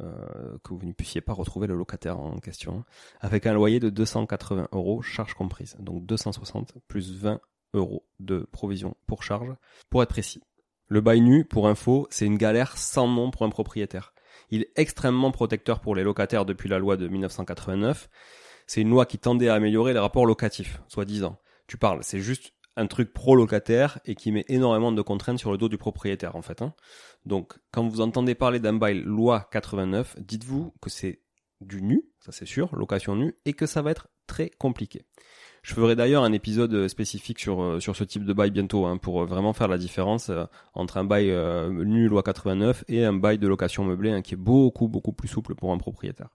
euh, 0.01 0.57
que 0.63 0.73
vous 0.73 0.85
ne 0.85 0.91
puissiez 0.91 1.21
pas 1.21 1.33
retrouver 1.33 1.67
le 1.67 1.75
locataire 1.75 2.19
en 2.19 2.37
question. 2.37 2.83
Avec 3.19 3.47
un 3.47 3.53
loyer 3.53 3.79
de 3.79 3.89
280 3.89 4.67
euros, 4.71 5.01
charge 5.01 5.33
comprise. 5.33 5.75
Donc 5.79 6.05
260 6.05 6.73
plus 6.87 7.15
20 7.15 7.39
euros 7.73 8.05
de 8.19 8.47
provision 8.51 8.95
pour 9.07 9.23
charge, 9.23 9.53
pour 9.89 10.03
être 10.03 10.09
précis. 10.09 10.41
Le 10.87 11.01
bail 11.01 11.21
nu, 11.21 11.45
pour 11.45 11.67
info, 11.67 12.07
c'est 12.09 12.25
une 12.25 12.37
galère 12.37 12.77
sans 12.77 13.07
nom 13.07 13.31
pour 13.31 13.43
un 13.43 13.49
propriétaire. 13.49 14.13
Il 14.51 14.61
est 14.61 14.71
extrêmement 14.75 15.31
protecteur 15.31 15.79
pour 15.79 15.95
les 15.95 16.03
locataires 16.03 16.45
depuis 16.45 16.69
la 16.69 16.79
loi 16.79 16.95
de 16.95 17.07
1989. 17.07 18.09
C'est 18.67 18.81
une 18.81 18.89
loi 18.89 19.05
qui 19.05 19.17
tendait 19.17 19.49
à 19.49 19.55
améliorer 19.55 19.93
les 19.93 19.99
rapports 19.99 20.25
locatifs, 20.25 20.81
soi-disant. 20.87 21.37
Tu 21.67 21.77
parles, 21.77 21.99
c'est 22.01 22.19
juste 22.19 22.53
un 22.75 22.87
truc 22.87 23.11
pro-locataire 23.11 23.99
et 24.05 24.15
qui 24.15 24.31
met 24.31 24.45
énormément 24.47 24.91
de 24.91 25.01
contraintes 25.01 25.39
sur 25.39 25.51
le 25.51 25.57
dos 25.57 25.67
du 25.67 25.77
propriétaire, 25.77 26.35
en 26.35 26.41
fait. 26.41 26.61
Hein. 26.61 26.73
Donc, 27.25 27.53
quand 27.71 27.87
vous 27.87 28.01
entendez 28.01 28.35
parler 28.35 28.59
d'un 28.59 28.73
bail 28.73 29.01
loi 29.03 29.49
89, 29.51 30.15
dites-vous 30.19 30.73
que 30.81 30.89
c'est 30.89 31.21
du 31.59 31.81
nu, 31.81 32.03
ça 32.19 32.31
c'est 32.31 32.45
sûr, 32.45 32.75
location 32.75 33.15
nue, 33.15 33.35
et 33.45 33.53
que 33.53 33.65
ça 33.65 33.81
va 33.81 33.91
être 33.91 34.09
très 34.27 34.49
compliqué. 34.49 35.05
Je 35.63 35.73
ferai 35.73 35.95
d'ailleurs 35.95 36.23
un 36.23 36.31
épisode 36.33 36.73
euh, 36.73 36.87
spécifique 36.87 37.39
sur 37.39 37.61
euh, 37.61 37.79
ce 37.79 38.03
type 38.03 38.23
de 38.23 38.33
bail 38.33 38.51
bientôt 38.51 38.85
hein, 38.85 38.97
pour 38.97 39.21
euh, 39.21 39.25
vraiment 39.25 39.53
faire 39.53 39.67
la 39.67 39.77
différence 39.77 40.31
entre 40.73 40.97
un 40.97 41.03
bail 41.03 41.33
nu 41.83 42.07
loi 42.07 42.23
89 42.23 42.85
et 42.87 43.03
un 43.03 43.13
bail 43.13 43.37
de 43.37 43.47
location 43.47 43.83
meublée 43.83 44.11
hein, 44.11 44.21
qui 44.21 44.35
est 44.35 44.37
beaucoup 44.37 44.87
beaucoup 44.87 45.13
plus 45.13 45.27
souple 45.27 45.55
pour 45.55 45.73
un 45.73 45.77
propriétaire. 45.77 46.29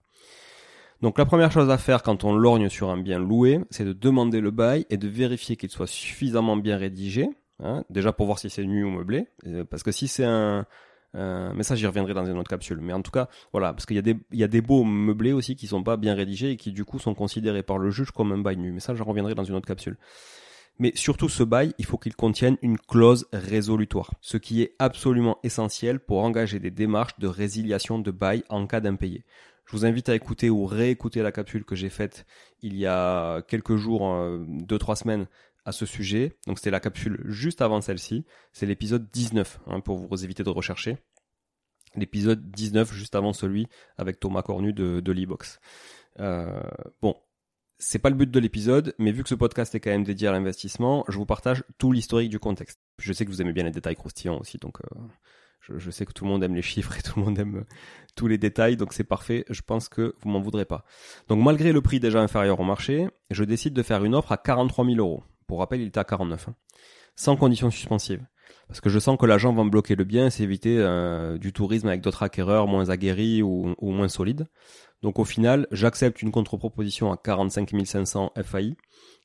Donc 1.03 1.17
la 1.17 1.25
première 1.25 1.51
chose 1.51 1.69
à 1.69 1.77
faire 1.77 2.01
quand 2.01 2.23
on 2.23 2.33
lorgne 2.33 2.69
sur 2.69 2.89
un 2.89 2.95
bien 2.95 3.19
loué, 3.19 3.59
c'est 3.71 3.83
de 3.83 3.91
demander 3.91 4.39
le 4.39 4.51
bail 4.51 4.85
et 4.89 4.95
de 4.95 5.09
vérifier 5.09 5.57
qu'il 5.57 5.69
soit 5.69 5.85
suffisamment 5.85 6.55
bien 6.55 6.77
rédigé, 6.77 7.27
hein, 7.61 7.83
déjà 7.89 8.13
pour 8.13 8.25
voir 8.25 8.39
si 8.39 8.49
c'est 8.49 8.63
nu 8.63 8.85
ou 8.85 8.89
meublé, 8.89 9.27
parce 9.69 9.83
que 9.83 9.91
si 9.91 10.07
c'est 10.07 10.23
un 10.23 10.65
euh, 11.15 11.51
mais 11.53 11.63
ça, 11.63 11.75
j'y 11.75 11.85
reviendrai 11.85 12.13
dans 12.13 12.25
une 12.25 12.37
autre 12.37 12.49
capsule. 12.49 12.79
Mais 12.81 12.93
en 12.93 13.01
tout 13.01 13.11
cas, 13.11 13.27
voilà, 13.51 13.73
parce 13.73 13.85
qu'il 13.85 13.97
y 13.97 13.99
a 13.99 14.01
des, 14.01 14.15
il 14.31 14.39
y 14.39 14.43
a 14.43 14.47
des 14.47 14.61
beaux 14.61 14.83
meublés 14.83 15.33
aussi 15.33 15.55
qui 15.55 15.67
sont 15.67 15.83
pas 15.83 15.97
bien 15.97 16.15
rédigés 16.15 16.51
et 16.51 16.57
qui 16.57 16.71
du 16.71 16.85
coup 16.85 16.97
sont 16.97 17.13
considérés 17.13 17.61
par 17.61 17.77
le 17.77 17.91
juge 17.91 18.09
comme 18.09 18.31
un 18.31 18.39
bail 18.39 18.57
nu. 18.57 18.71
Mais 18.71 18.79
ça, 18.79 18.95
j'en 18.95 19.03
reviendrai 19.03 19.35
dans 19.35 19.43
une 19.43 19.53
autre 19.53 19.67
capsule. 19.67 19.97
Mais 20.79 20.91
surtout, 20.95 21.29
ce 21.29 21.43
bail, 21.43 21.73
il 21.77 21.85
faut 21.85 21.99
qu'il 21.99 22.15
contienne 22.15 22.57
une 22.63 22.79
clause 22.79 23.27
résolutoire, 23.31 24.15
ce 24.21 24.37
qui 24.37 24.63
est 24.63 24.73
absolument 24.79 25.37
essentiel 25.43 25.99
pour 25.99 26.23
engager 26.23 26.57
des 26.57 26.71
démarches 26.71 27.19
de 27.19 27.27
résiliation 27.27 27.99
de 27.99 28.09
bail 28.09 28.43
en 28.49 28.65
cas 28.65 28.79
d'impayé. 28.79 29.23
Je 29.65 29.71
vous 29.71 29.85
invite 29.85 30.09
à 30.09 30.15
écouter 30.15 30.49
ou 30.49 30.65
réécouter 30.65 31.21
la 31.21 31.31
capsule 31.31 31.63
que 31.65 31.75
j'ai 31.75 31.89
faite 31.89 32.25
il 32.61 32.77
y 32.77 32.85
a 32.85 33.41
quelques 33.43 33.75
jours, 33.75 34.13
euh, 34.13 34.43
deux 34.47 34.77
trois 34.77 34.95
semaines, 34.95 35.27
à 35.65 35.71
ce 35.71 35.85
sujet. 35.85 36.37
Donc 36.47 36.59
c'était 36.59 36.71
la 36.71 36.79
capsule 36.79 37.21
juste 37.25 37.61
avant 37.61 37.81
celle-ci. 37.81 38.25
C'est 38.51 38.65
l'épisode 38.65 39.09
19 39.11 39.61
hein, 39.67 39.79
pour 39.79 39.97
vous 39.97 40.23
éviter 40.23 40.43
de 40.43 40.49
rechercher. 40.49 40.97
L'épisode 41.95 42.49
19 42.51 42.91
juste 42.93 43.15
avant 43.15 43.33
celui 43.33 43.67
avec 43.97 44.19
Thomas 44.19 44.41
Cornu 44.41 44.73
de, 44.73 44.99
de 44.99 45.11
l'e-box. 45.11 45.59
Euh, 46.19 46.61
bon, 47.01 47.15
C'est 47.77 47.99
pas 47.99 48.09
le 48.09 48.15
but 48.15 48.29
de 48.29 48.39
l'épisode, 48.39 48.95
mais 48.97 49.11
vu 49.11 49.23
que 49.23 49.29
ce 49.29 49.35
podcast 49.35 49.73
est 49.75 49.79
quand 49.79 49.91
même 49.91 50.03
dédié 50.03 50.27
à 50.27 50.31
l'investissement, 50.31 51.05
je 51.07 51.17
vous 51.17 51.25
partage 51.25 51.63
tout 51.77 51.91
l'historique 51.91 52.29
du 52.29 52.39
contexte. 52.39 52.79
Je 52.97 53.13
sais 53.13 53.25
que 53.25 53.29
vous 53.29 53.41
aimez 53.41 53.53
bien 53.53 53.63
les 53.63 53.71
détails 53.71 53.95
croustillants 53.95 54.39
aussi, 54.39 54.57
donc 54.57 54.79
euh, 54.81 54.99
je, 55.63 55.89
sais 55.91 56.05
que 56.05 56.13
tout 56.13 56.25
le 56.25 56.29
monde 56.29 56.43
aime 56.43 56.55
les 56.55 56.61
chiffres 56.61 56.97
et 56.97 57.01
tout 57.01 57.19
le 57.19 57.25
monde 57.25 57.39
aime 57.39 57.57
euh, 57.57 57.65
tous 58.15 58.27
les 58.27 58.37
détails, 58.37 58.77
donc 58.77 58.93
c'est 58.93 59.03
parfait. 59.03 59.45
Je 59.49 59.61
pense 59.61 59.89
que 59.89 60.15
vous 60.21 60.29
m'en 60.29 60.41
voudrez 60.41 60.65
pas. 60.65 60.85
Donc 61.29 61.43
malgré 61.43 61.71
le 61.71 61.81
prix 61.81 61.99
déjà 61.99 62.21
inférieur 62.21 62.59
au 62.59 62.63
marché, 62.63 63.07
je 63.31 63.43
décide 63.43 63.73
de 63.73 63.83
faire 63.83 64.03
une 64.03 64.15
offre 64.15 64.31
à 64.31 64.37
43 64.37 64.85
000 64.85 64.97
euros. 64.97 65.23
Pour 65.47 65.59
rappel, 65.59 65.81
il 65.81 65.87
était 65.87 65.99
à 65.99 66.03
49, 66.03 66.49
hein, 66.49 66.55
sans 67.15 67.35
condition 67.35 67.69
suspensive. 67.69 68.25
Parce 68.67 68.81
que 68.81 68.89
je 68.89 68.99
sens 68.99 69.17
que 69.17 69.25
l'agent 69.25 69.53
va 69.53 69.63
me 69.63 69.69
bloquer 69.69 69.95
le 69.95 70.03
bien, 70.03 70.29
c'est 70.29 70.43
éviter 70.43 70.77
euh, 70.79 71.37
du 71.37 71.53
tourisme 71.53 71.87
avec 71.87 72.01
d'autres 72.01 72.23
acquéreurs 72.23 72.67
moins 72.67 72.89
aguerris 72.89 73.41
ou, 73.41 73.75
moins 73.81 74.07
solides. 74.07 74.47
Donc 75.01 75.19
au 75.19 75.25
final, 75.25 75.67
j'accepte 75.71 76.21
une 76.21 76.31
contre-proposition 76.31 77.11
à 77.11 77.17
45 77.17 77.69
500 77.85 78.31
FAI 78.43 78.75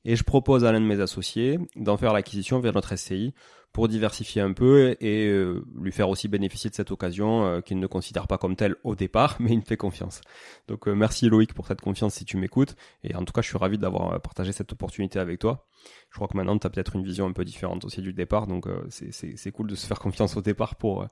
et 0.03 0.15
je 0.15 0.23
propose 0.23 0.65
à 0.65 0.71
l'un 0.71 0.81
de 0.81 0.85
mes 0.85 0.99
associés 0.99 1.57
d'en 1.75 1.95
faire 1.95 2.13
l'acquisition 2.13 2.59
vers 2.59 2.73
notre 2.73 2.95
SCI 2.95 3.33
pour 3.71 3.87
diversifier 3.87 4.41
un 4.41 4.53
peu 4.53 4.95
et 4.99 5.27
euh, 5.27 5.63
lui 5.79 5.91
faire 5.91 6.09
aussi 6.09 6.27
bénéficier 6.27 6.69
de 6.69 6.75
cette 6.75 6.91
occasion 6.91 7.45
euh, 7.45 7.61
qu'il 7.61 7.79
ne 7.79 7.87
considère 7.87 8.27
pas 8.27 8.37
comme 8.37 8.55
telle 8.55 8.75
au 8.83 8.95
départ, 8.95 9.35
mais 9.39 9.51
il 9.51 9.57
me 9.57 9.63
fait 9.63 9.77
confiance. 9.77 10.21
Donc 10.67 10.87
euh, 10.87 10.93
merci 10.93 11.29
Loïc 11.29 11.53
pour 11.53 11.67
cette 11.67 11.81
confiance 11.81 12.15
si 12.15 12.25
tu 12.25 12.37
m'écoutes 12.37 12.75
et 13.03 13.15
en 13.15 13.23
tout 13.23 13.33
cas 13.33 13.41
je 13.41 13.47
suis 13.47 13.57
ravi 13.57 13.77
d'avoir 13.77 14.19
partagé 14.21 14.51
cette 14.51 14.71
opportunité 14.73 15.19
avec 15.19 15.39
toi. 15.39 15.67
Je 16.09 16.15
crois 16.15 16.27
que 16.27 16.35
maintenant 16.35 16.57
tu 16.57 16.65
as 16.65 16.69
peut-être 16.69 16.95
une 16.95 17.03
vision 17.03 17.27
un 17.27 17.33
peu 17.33 17.45
différente 17.45 17.85
aussi 17.85 18.01
du 18.01 18.13
départ, 18.13 18.47
donc 18.47 18.67
c'est 18.89 19.51
cool 19.51 19.67
de 19.67 19.75
se 19.75 19.85
faire 19.85 19.99
confiance 19.99 20.35
au 20.35 20.41
départ 20.41 20.75
pour 20.75 21.07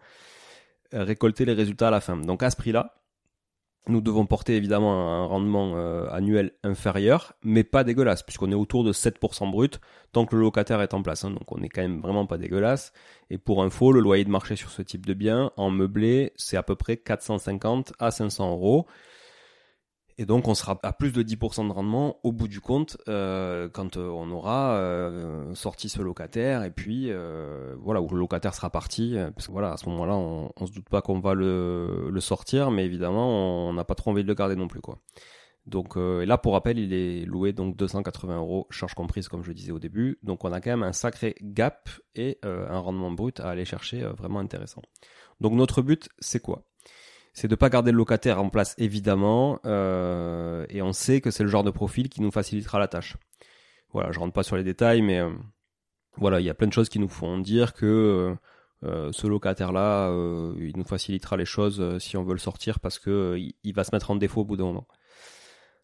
récolter 0.91 1.45
les 1.45 1.53
résultats 1.53 1.89
à 1.89 1.91
la 1.91 2.01
fin. 2.01 2.17
Donc 2.17 2.41
à 2.43 2.49
ce 2.49 2.55
prix-là, 2.55 2.95
nous 3.89 4.01
devons 4.01 4.25
porter 4.25 4.55
évidemment 4.55 4.93
un 4.93 5.25
rendement 5.25 5.73
euh, 5.75 6.07
annuel 6.11 6.51
inférieur, 6.63 7.33
mais 7.43 7.63
pas 7.63 7.83
dégueulasse, 7.83 8.23
puisqu'on 8.23 8.51
est 8.51 8.55
autour 8.55 8.83
de 8.83 8.93
7% 8.93 9.51
brut 9.51 9.79
tant 10.11 10.25
que 10.25 10.35
le 10.35 10.41
locataire 10.41 10.81
est 10.81 10.93
en 10.93 11.01
place. 11.01 11.25
Hein. 11.25 11.31
donc 11.31 11.51
on 11.51 11.61
est 11.61 11.69
quand 11.69 11.81
même 11.81 12.01
vraiment 12.01 12.25
pas 12.25 12.37
dégueulasse. 12.37 12.93
Et 13.29 13.37
pour 13.37 13.63
info, 13.63 13.91
le 13.91 13.99
loyer 13.99 14.23
de 14.23 14.29
marché 14.29 14.55
sur 14.55 14.69
ce 14.69 14.81
type 14.81 15.05
de 15.05 15.13
bien, 15.13 15.51
en 15.57 15.69
meublé, 15.69 16.33
c'est 16.35 16.57
à 16.57 16.63
peu 16.63 16.75
près 16.75 16.97
450 16.97 17.93
à 17.99 18.11
500 18.11 18.51
euros. 18.51 18.87
Et 20.19 20.25
donc 20.25 20.47
on 20.47 20.55
sera 20.55 20.79
à 20.81 20.93
plus 20.93 21.11
de 21.11 21.21
10% 21.21 21.67
de 21.67 21.71
rendement 21.71 22.19
au 22.23 22.31
bout 22.31 22.47
du 22.47 22.59
compte 22.59 22.97
euh, 23.07 23.69
quand 23.69 23.97
euh, 23.97 24.09
on 24.09 24.31
aura 24.31 24.71
euh, 24.73 25.53
sorti 25.53 25.89
ce 25.89 26.01
locataire 26.01 26.63
et 26.63 26.71
puis 26.71 27.11
euh, 27.11 27.75
voilà 27.79 28.01
où 28.01 28.09
le 28.09 28.17
locataire 28.17 28.55
sera 28.55 28.71
parti 28.71 29.15
parce 29.35 29.45
que 29.45 29.51
voilà 29.51 29.73
à 29.73 29.77
ce 29.77 29.87
moment-là 29.89 30.15
on, 30.15 30.51
on 30.55 30.65
se 30.65 30.71
doute 30.71 30.89
pas 30.89 31.03
qu'on 31.03 31.19
va 31.19 31.35
le, 31.35 32.09
le, 32.09 32.19
sortir 32.19 32.71
mais 32.71 32.83
évidemment 32.83 33.67
on 33.69 33.73
n'a 33.73 33.83
pas 33.83 33.93
trop 33.93 34.09
envie 34.09 34.23
de 34.23 34.27
le 34.27 34.33
garder 34.33 34.55
non 34.55 34.67
plus 34.67 34.81
quoi. 34.81 34.97
Donc 35.67 35.97
et 35.97 36.25
là 36.25 36.39
pour 36.39 36.53
rappel 36.53 36.79
il 36.79 36.93
est 36.93 37.25
loué 37.25 37.53
donc 37.53 37.75
280 37.75 38.37
euros 38.37 38.67
charge 38.71 38.95
comprise 38.95 39.27
comme 39.27 39.43
je 39.43 39.51
disais 39.51 39.71
au 39.71 39.79
début 39.79 40.17
donc 40.23 40.45
on 40.45 40.51
a 40.51 40.61
quand 40.61 40.71
même 40.71 40.83
un 40.83 40.93
sacré 40.93 41.35
gap 41.43 41.89
et 42.15 42.39
un 42.43 42.79
rendement 42.79 43.11
brut 43.11 43.39
à 43.39 43.49
aller 43.49 43.65
chercher 43.65 44.01
vraiment 44.17 44.39
intéressant. 44.39 44.81
Donc 45.41 45.53
notre 45.53 45.83
but 45.83 46.09
c'est 46.19 46.41
quoi? 46.41 46.63
C'est 47.37 47.47
de 47.47 47.53
pas 47.53 47.69
garder 47.69 47.91
le 47.91 47.97
locataire 47.97 48.41
en 48.41 48.49
place 48.49 48.73
évidemment, 48.79 49.59
euh, 49.63 50.65
et 50.69 50.81
on 50.81 50.91
sait 50.91 51.21
que 51.21 51.29
c'est 51.29 51.43
le 51.43 51.49
genre 51.49 51.63
de 51.63 51.69
profil 51.69 52.09
qui 52.09 52.23
nous 52.23 52.31
facilitera 52.31 52.79
la 52.79 52.87
tâche. 52.87 53.15
Voilà, 53.93 54.11
je 54.11 54.17
rentre 54.17 54.33
pas 54.33 54.41
sur 54.41 54.55
les 54.55 54.63
détails, 54.63 55.03
mais 55.03 55.19
euh, 55.19 55.29
voilà, 56.15 56.39
il 56.39 56.47
y 56.47 56.49
a 56.49 56.55
plein 56.55 56.65
de 56.65 56.73
choses 56.73 56.89
qui 56.89 56.97
nous 56.97 57.07
font 57.07 57.37
dire 57.37 57.75
que 57.75 58.35
euh, 58.83 59.11
ce 59.11 59.27
locataire-là, 59.27 60.09
il 60.57 60.73
nous 60.77 60.83
facilitera 60.83 61.37
les 61.37 61.45
choses 61.45 61.99
si 61.99 62.17
on 62.17 62.23
veut 62.23 62.33
le 62.33 62.39
sortir 62.39 62.79
parce 62.79 62.97
que 62.97 63.37
il, 63.37 63.73
va 63.73 63.83
se 63.83 63.93
mettre 63.93 64.09
en 64.09 64.15
défaut 64.15 64.41
au 64.41 64.45
bout 64.45 64.57
d'un 64.57 64.65
moment. 64.65 64.87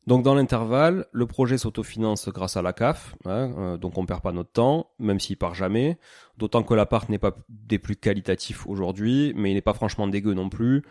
Donc 0.07 0.24
dans 0.24 0.33
l'intervalle, 0.33 1.05
le 1.12 1.27
projet 1.27 1.60
s'autofinance 1.60 2.29
grâce 2.29 2.57
à 2.57 2.63
la 2.63 2.74
CAF, 2.74 3.15
hein, 3.25 3.77
donc 3.77 4.00
on 4.00 4.07
perd 4.07 4.24
pas 4.24 4.31
notre 4.31 4.51
temps, 4.51 4.89
même 4.98 5.19
s'il 5.19 5.38
part 5.38 5.53
jamais. 5.53 6.00
D'autant 6.36 6.63
que 6.63 6.74
l'appart 6.74 7.10
n'est 7.10 7.19
pas 7.19 7.38
des 7.48 7.77
plus 7.77 7.95
qualitatifs 7.95 8.65
aujourd'hui, 8.65 9.33
mais 9.36 9.51
il 9.51 9.53
n'est 9.53 9.62
pas 9.62 9.75
franchement 9.75 10.07
dégueu 10.07 10.33
non 10.33 10.50
plus 10.50 10.83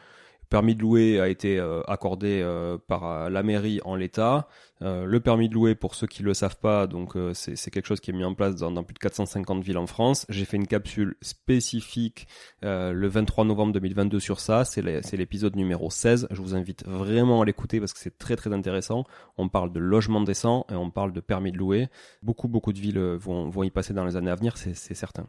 permis 0.52 0.74
de 0.74 0.82
louer 0.82 1.18
a 1.18 1.28
été 1.28 1.58
euh, 1.58 1.80
accordé 1.88 2.42
euh, 2.42 2.76
par 2.86 3.06
euh, 3.06 3.30
la 3.30 3.42
mairie 3.42 3.80
en 3.86 3.96
l'état. 3.96 4.48
le 4.82 5.18
permis 5.20 5.48
de 5.48 5.54
louer, 5.54 5.74
pour 5.74 5.94
ceux 5.94 6.06
qui 6.06 6.22
le 6.22 6.34
savent 6.34 6.58
pas, 6.58 6.86
donc 6.88 7.16
c'est 7.34 7.70
quelque 7.70 7.86
chose 7.86 8.00
qui 8.00 8.10
est 8.10 8.12
mis 8.12 8.24
en 8.24 8.34
place 8.34 8.56
dans, 8.56 8.82
plus 8.82 8.94
de 8.94 8.98
450 8.98 9.62
villes 9.62 9.78
en 9.78 9.86
France. 9.86 10.26
J'ai 10.28 10.44
fait 10.44 10.56
une 10.56 10.66
capsule 10.66 11.14
spécifique 11.22 12.26
le 12.62 13.06
23 13.06 13.44
novembre 13.44 13.72
2022 13.74 14.18
sur 14.18 14.40
ça. 14.40 14.64
C'est 14.64 14.82
l'épisode 15.16 15.54
numéro 15.54 15.88
16. 15.88 16.26
Je 16.32 16.42
vous 16.42 16.56
invite 16.56 16.84
vraiment 16.84 17.42
à 17.42 17.44
l'écouter 17.44 17.78
parce 17.78 17.92
que 17.92 18.00
c'est 18.00 18.18
très 18.18 18.34
très 18.34 18.52
intéressant. 18.52 19.04
On 19.38 19.48
parle 19.48 19.72
de 19.72 19.78
logement 19.78 20.20
décent 20.20 20.66
et 20.68 20.74
on 20.74 20.90
parle 20.90 21.12
de 21.12 21.20
permis 21.20 21.52
de 21.52 21.58
louer. 21.58 21.86
Beaucoup 22.22 22.48
beaucoup 22.48 22.72
de 22.72 22.80
villes 22.80 22.98
vont, 22.98 23.48
vont 23.50 23.62
y 23.62 23.70
passer 23.70 23.94
dans 23.94 24.04
les 24.04 24.16
années 24.16 24.32
à 24.32 24.36
venir, 24.36 24.56
c'est 24.56 24.94
certain. 24.94 25.28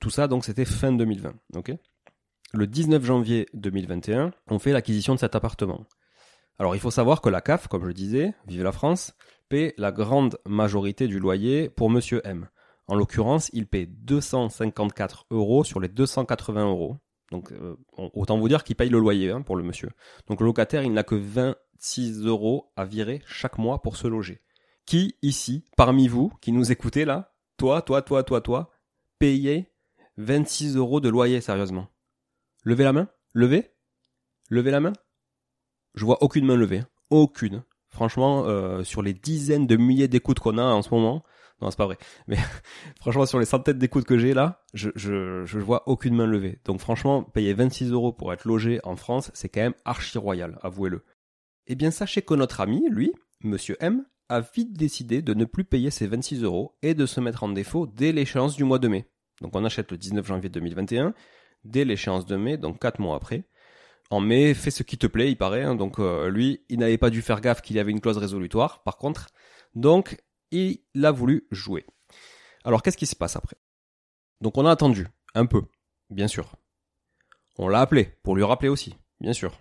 Tout 0.00 0.10
ça, 0.10 0.26
donc, 0.26 0.44
c'était 0.44 0.64
fin 0.64 0.90
2020. 0.90 1.34
ok? 1.54 1.76
Le 2.52 2.66
19 2.66 3.02
janvier 3.02 3.48
2021, 3.54 4.32
on 4.48 4.58
fait 4.58 4.72
l'acquisition 4.72 5.14
de 5.14 5.18
cet 5.18 5.34
appartement. 5.34 5.86
Alors 6.58 6.74
il 6.76 6.80
faut 6.80 6.90
savoir 6.90 7.22
que 7.22 7.30
la 7.30 7.40
CAF, 7.40 7.66
comme 7.66 7.86
je 7.86 7.92
disais, 7.92 8.34
Vive 8.46 8.62
la 8.62 8.72
France, 8.72 9.14
paie 9.48 9.74
la 9.78 9.90
grande 9.90 10.38
majorité 10.46 11.08
du 11.08 11.18
loyer 11.18 11.70
pour 11.70 11.88
Monsieur 11.88 12.20
M. 12.24 12.48
En 12.88 12.94
l'occurrence, 12.94 13.48
il 13.54 13.66
paie 13.66 13.86
254 13.86 15.26
euros 15.30 15.64
sur 15.64 15.80
les 15.80 15.88
280 15.88 16.66
euros. 16.68 16.98
Donc 17.30 17.52
euh, 17.52 17.76
autant 17.96 18.38
vous 18.38 18.48
dire 18.48 18.64
qu'il 18.64 18.76
paye 18.76 18.90
le 18.90 18.98
loyer 18.98 19.30
hein, 19.30 19.40
pour 19.40 19.56
le 19.56 19.62
monsieur. 19.62 19.88
Donc 20.28 20.40
le 20.40 20.46
locataire, 20.46 20.82
il 20.82 20.92
n'a 20.92 21.04
que 21.04 21.14
26 21.14 22.26
euros 22.26 22.70
à 22.76 22.84
virer 22.84 23.22
chaque 23.26 23.56
mois 23.56 23.80
pour 23.80 23.96
se 23.96 24.06
loger. 24.06 24.42
Qui 24.84 25.16
ici, 25.22 25.64
parmi 25.76 26.06
vous, 26.06 26.30
qui 26.42 26.52
nous 26.52 26.70
écoutez 26.70 27.06
là, 27.06 27.32
toi, 27.56 27.80
toi, 27.80 28.02
toi, 28.02 28.24
toi, 28.24 28.42
toi, 28.42 28.70
payez 29.18 29.72
26 30.18 30.76
euros 30.76 31.00
de 31.00 31.08
loyer 31.08 31.40
sérieusement? 31.40 31.91
Levez 32.64 32.84
la 32.84 32.92
main 32.92 33.08
Levez 33.32 33.72
Levez 34.48 34.70
la 34.70 34.80
main 34.80 34.92
Je 35.94 36.04
vois 36.04 36.22
aucune 36.22 36.46
main 36.46 36.56
levée. 36.56 36.78
Hein. 36.78 36.88
Aucune. 37.10 37.64
Franchement, 37.88 38.44
euh, 38.46 38.84
sur 38.84 39.02
les 39.02 39.12
dizaines 39.12 39.66
de 39.66 39.76
milliers 39.76 40.08
d'écoutes 40.08 40.38
qu'on 40.38 40.58
a 40.58 40.62
en 40.62 40.80
ce 40.82 40.90
moment, 40.90 41.24
non, 41.60 41.70
c'est 41.70 41.76
pas 41.76 41.86
vrai. 41.86 41.98
Mais 42.26 42.38
franchement, 43.00 43.26
sur 43.26 43.38
les 43.38 43.44
centaines 43.44 43.78
d'écoutes 43.78 44.04
que 44.04 44.18
j'ai 44.18 44.32
là, 44.32 44.64
je, 44.74 44.90
je, 44.94 45.44
je 45.44 45.58
vois 45.58 45.88
aucune 45.88 46.14
main 46.14 46.26
levée. 46.26 46.60
Donc 46.64 46.80
franchement, 46.80 47.22
payer 47.22 47.52
26 47.52 47.90
euros 47.90 48.12
pour 48.12 48.32
être 48.32 48.46
logé 48.46 48.80
en 48.84 48.96
France, 48.96 49.30
c'est 49.34 49.48
quand 49.48 49.60
même 49.60 49.74
archi 49.84 50.16
royal, 50.18 50.58
avouez-le. 50.62 51.04
Eh 51.66 51.74
bien, 51.74 51.90
sachez 51.90 52.22
que 52.22 52.34
notre 52.34 52.60
ami, 52.60 52.88
lui, 52.88 53.12
Monsieur 53.42 53.76
M, 53.80 54.04
a 54.28 54.40
vite 54.40 54.72
décidé 54.72 55.20
de 55.20 55.34
ne 55.34 55.44
plus 55.44 55.64
payer 55.64 55.90
ses 55.90 56.06
26 56.06 56.42
euros 56.42 56.76
et 56.82 56.94
de 56.94 57.06
se 57.06 57.20
mettre 57.20 57.42
en 57.42 57.48
défaut 57.48 57.86
dès 57.86 58.12
l'échéance 58.12 58.56
du 58.56 58.64
mois 58.64 58.78
de 58.78 58.88
mai. 58.88 59.10
Donc 59.40 59.54
on 59.54 59.64
achète 59.64 59.90
le 59.90 59.98
19 59.98 60.26
janvier 60.26 60.48
2021 60.48 61.12
dès 61.64 61.84
l'échéance 61.84 62.26
de 62.26 62.36
mai, 62.36 62.56
donc 62.56 62.80
4 62.80 63.00
mois 63.00 63.16
après. 63.16 63.44
En 64.10 64.20
mai, 64.20 64.54
fais 64.54 64.70
ce 64.70 64.82
qui 64.82 64.98
te 64.98 65.06
plaît, 65.06 65.30
il 65.30 65.36
paraît. 65.36 65.62
Hein. 65.62 65.74
donc 65.74 65.98
euh, 65.98 66.28
lui, 66.28 66.64
il 66.68 66.78
n'avait 66.78 66.98
pas 66.98 67.10
dû 67.10 67.22
faire 67.22 67.40
gaffe 67.40 67.62
qu'il 67.62 67.76
y 67.76 67.80
avait 67.80 67.92
une 67.92 68.00
clause 68.00 68.18
résolutoire, 68.18 68.82
par 68.82 68.96
contre. 68.96 69.28
Donc, 69.74 70.22
il 70.50 70.80
a 71.02 71.10
voulu 71.10 71.46
jouer. 71.50 71.86
Alors, 72.64 72.82
qu'est-ce 72.82 72.96
qui 72.96 73.06
se 73.06 73.16
passe 73.16 73.36
après? 73.36 73.56
Donc, 74.40 74.58
on 74.58 74.66
a 74.66 74.70
attendu, 74.70 75.06
un 75.34 75.46
peu, 75.46 75.62
bien 76.10 76.28
sûr. 76.28 76.56
On 77.58 77.68
l'a 77.68 77.80
appelé, 77.80 78.18
pour 78.22 78.36
lui 78.36 78.44
rappeler 78.44 78.68
aussi, 78.68 78.96
bien 79.20 79.32
sûr. 79.32 79.58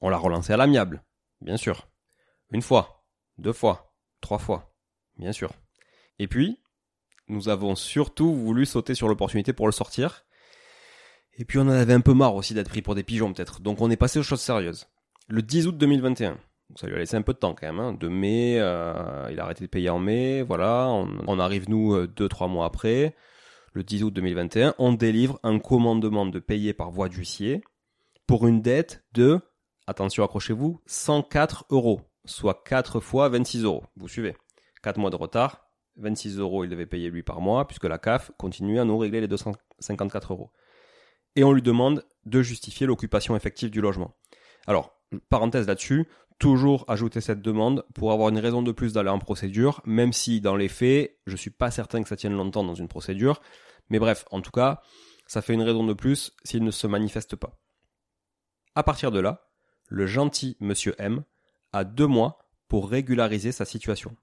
On 0.00 0.08
l'a 0.08 0.18
relancé 0.18 0.52
à 0.52 0.56
l'amiable, 0.56 1.04
bien 1.40 1.56
sûr. 1.56 1.88
Une 2.50 2.62
fois, 2.62 3.06
deux 3.38 3.52
fois, 3.52 3.94
trois 4.20 4.38
fois, 4.38 4.74
bien 5.16 5.32
sûr. 5.32 5.52
Et 6.18 6.26
puis, 6.26 6.60
nous 7.28 7.48
avons 7.48 7.76
surtout 7.76 8.34
voulu 8.34 8.66
sauter 8.66 8.94
sur 8.94 9.08
l'opportunité 9.08 9.52
pour 9.52 9.66
le 9.66 9.72
sortir, 9.72 10.24
et 11.34 11.44
puis 11.44 11.58
on 11.58 11.62
en 11.62 11.68
avait 11.68 11.94
un 11.94 12.00
peu 12.00 12.14
marre 12.14 12.34
aussi 12.34 12.54
d'être 12.54 12.68
pris 12.68 12.82
pour 12.82 12.94
des 12.94 13.02
pigeons 13.02 13.32
peut-être. 13.32 13.60
Donc 13.60 13.80
on 13.80 13.90
est 13.90 13.96
passé 13.96 14.18
aux 14.18 14.22
choses 14.22 14.40
sérieuses. 14.40 14.86
Le 15.28 15.42
10 15.42 15.68
août 15.68 15.78
2021. 15.78 16.38
ça 16.76 16.86
lui 16.86 16.94
a 16.94 16.98
laissé 16.98 17.16
un 17.16 17.22
peu 17.22 17.32
de 17.32 17.38
temps 17.38 17.54
quand 17.54 17.66
même. 17.66 17.80
Hein. 17.80 17.92
De 17.94 18.08
mai, 18.08 18.58
euh, 18.58 19.28
il 19.30 19.40
a 19.40 19.44
arrêté 19.44 19.64
de 19.64 19.70
payer 19.70 19.90
en 19.90 19.98
mai. 19.98 20.42
Voilà, 20.42 20.88
on, 20.88 21.38
arrive 21.38 21.68
nous 21.68 21.94
euh, 21.94 22.06
deux 22.06 22.28
trois 22.28 22.48
mois 22.48 22.66
après. 22.66 23.14
Le 23.72 23.82
10 23.82 24.04
août 24.04 24.12
2021, 24.12 24.74
on 24.78 24.92
délivre 24.92 25.40
un 25.42 25.58
commandement 25.58 26.26
de 26.26 26.38
payer 26.38 26.74
par 26.74 26.90
voie 26.90 27.08
d'huissier 27.08 27.62
pour 28.26 28.46
une 28.46 28.60
dette 28.60 29.02
de, 29.14 29.40
attention 29.86 30.24
accrochez-vous, 30.24 30.82
104 30.84 31.66
euros, 31.70 32.02
soit 32.26 32.62
4 32.66 33.00
fois 33.00 33.30
26 33.30 33.64
euros. 33.64 33.84
Vous 33.96 34.08
suivez 34.08 34.36
4 34.82 34.98
mois 34.98 35.08
de 35.08 35.16
retard, 35.16 35.70
26 35.96 36.38
euros 36.38 36.64
il 36.64 36.70
devait 36.70 36.84
payer 36.84 37.08
lui 37.08 37.22
par 37.22 37.40
mois, 37.40 37.66
puisque 37.66 37.84
la 37.84 37.96
CAF 37.96 38.30
continue 38.36 38.78
à 38.78 38.84
nous 38.84 38.98
régler 38.98 39.22
les 39.22 39.28
254 39.28 40.34
euros 40.34 40.50
et 41.36 41.44
on 41.44 41.52
lui 41.52 41.62
demande 41.62 42.04
de 42.24 42.42
justifier 42.42 42.86
l'occupation 42.86 43.36
effective 43.36 43.70
du 43.70 43.80
logement. 43.80 44.14
Alors, 44.66 44.94
parenthèse 45.28 45.66
là-dessus, 45.66 46.06
toujours 46.38 46.84
ajouter 46.88 47.20
cette 47.20 47.42
demande 47.42 47.84
pour 47.94 48.12
avoir 48.12 48.28
une 48.28 48.38
raison 48.38 48.62
de 48.62 48.72
plus 48.72 48.92
d'aller 48.92 49.10
en 49.10 49.18
procédure, 49.18 49.80
même 49.84 50.12
si 50.12 50.40
dans 50.40 50.56
les 50.56 50.68
faits, 50.68 51.18
je 51.26 51.36
suis 51.36 51.50
pas 51.50 51.70
certain 51.70 52.02
que 52.02 52.08
ça 52.08 52.16
tienne 52.16 52.36
longtemps 52.36 52.64
dans 52.64 52.74
une 52.74 52.88
procédure. 52.88 53.40
Mais 53.90 53.98
bref, 53.98 54.24
en 54.30 54.40
tout 54.40 54.50
cas, 54.50 54.82
ça 55.26 55.42
fait 55.42 55.54
une 55.54 55.62
raison 55.62 55.84
de 55.84 55.92
plus 55.92 56.32
s'il 56.44 56.64
ne 56.64 56.70
se 56.70 56.86
manifeste 56.86 57.36
pas. 57.36 57.58
À 58.74 58.82
partir 58.82 59.10
de 59.10 59.20
là, 59.20 59.48
le 59.88 60.06
gentil 60.06 60.56
monsieur 60.60 60.94
M 60.98 61.24
a 61.72 61.84
deux 61.84 62.06
mois 62.06 62.38
pour 62.68 62.90
régulariser 62.90 63.52
sa 63.52 63.64
situation. 63.64 64.16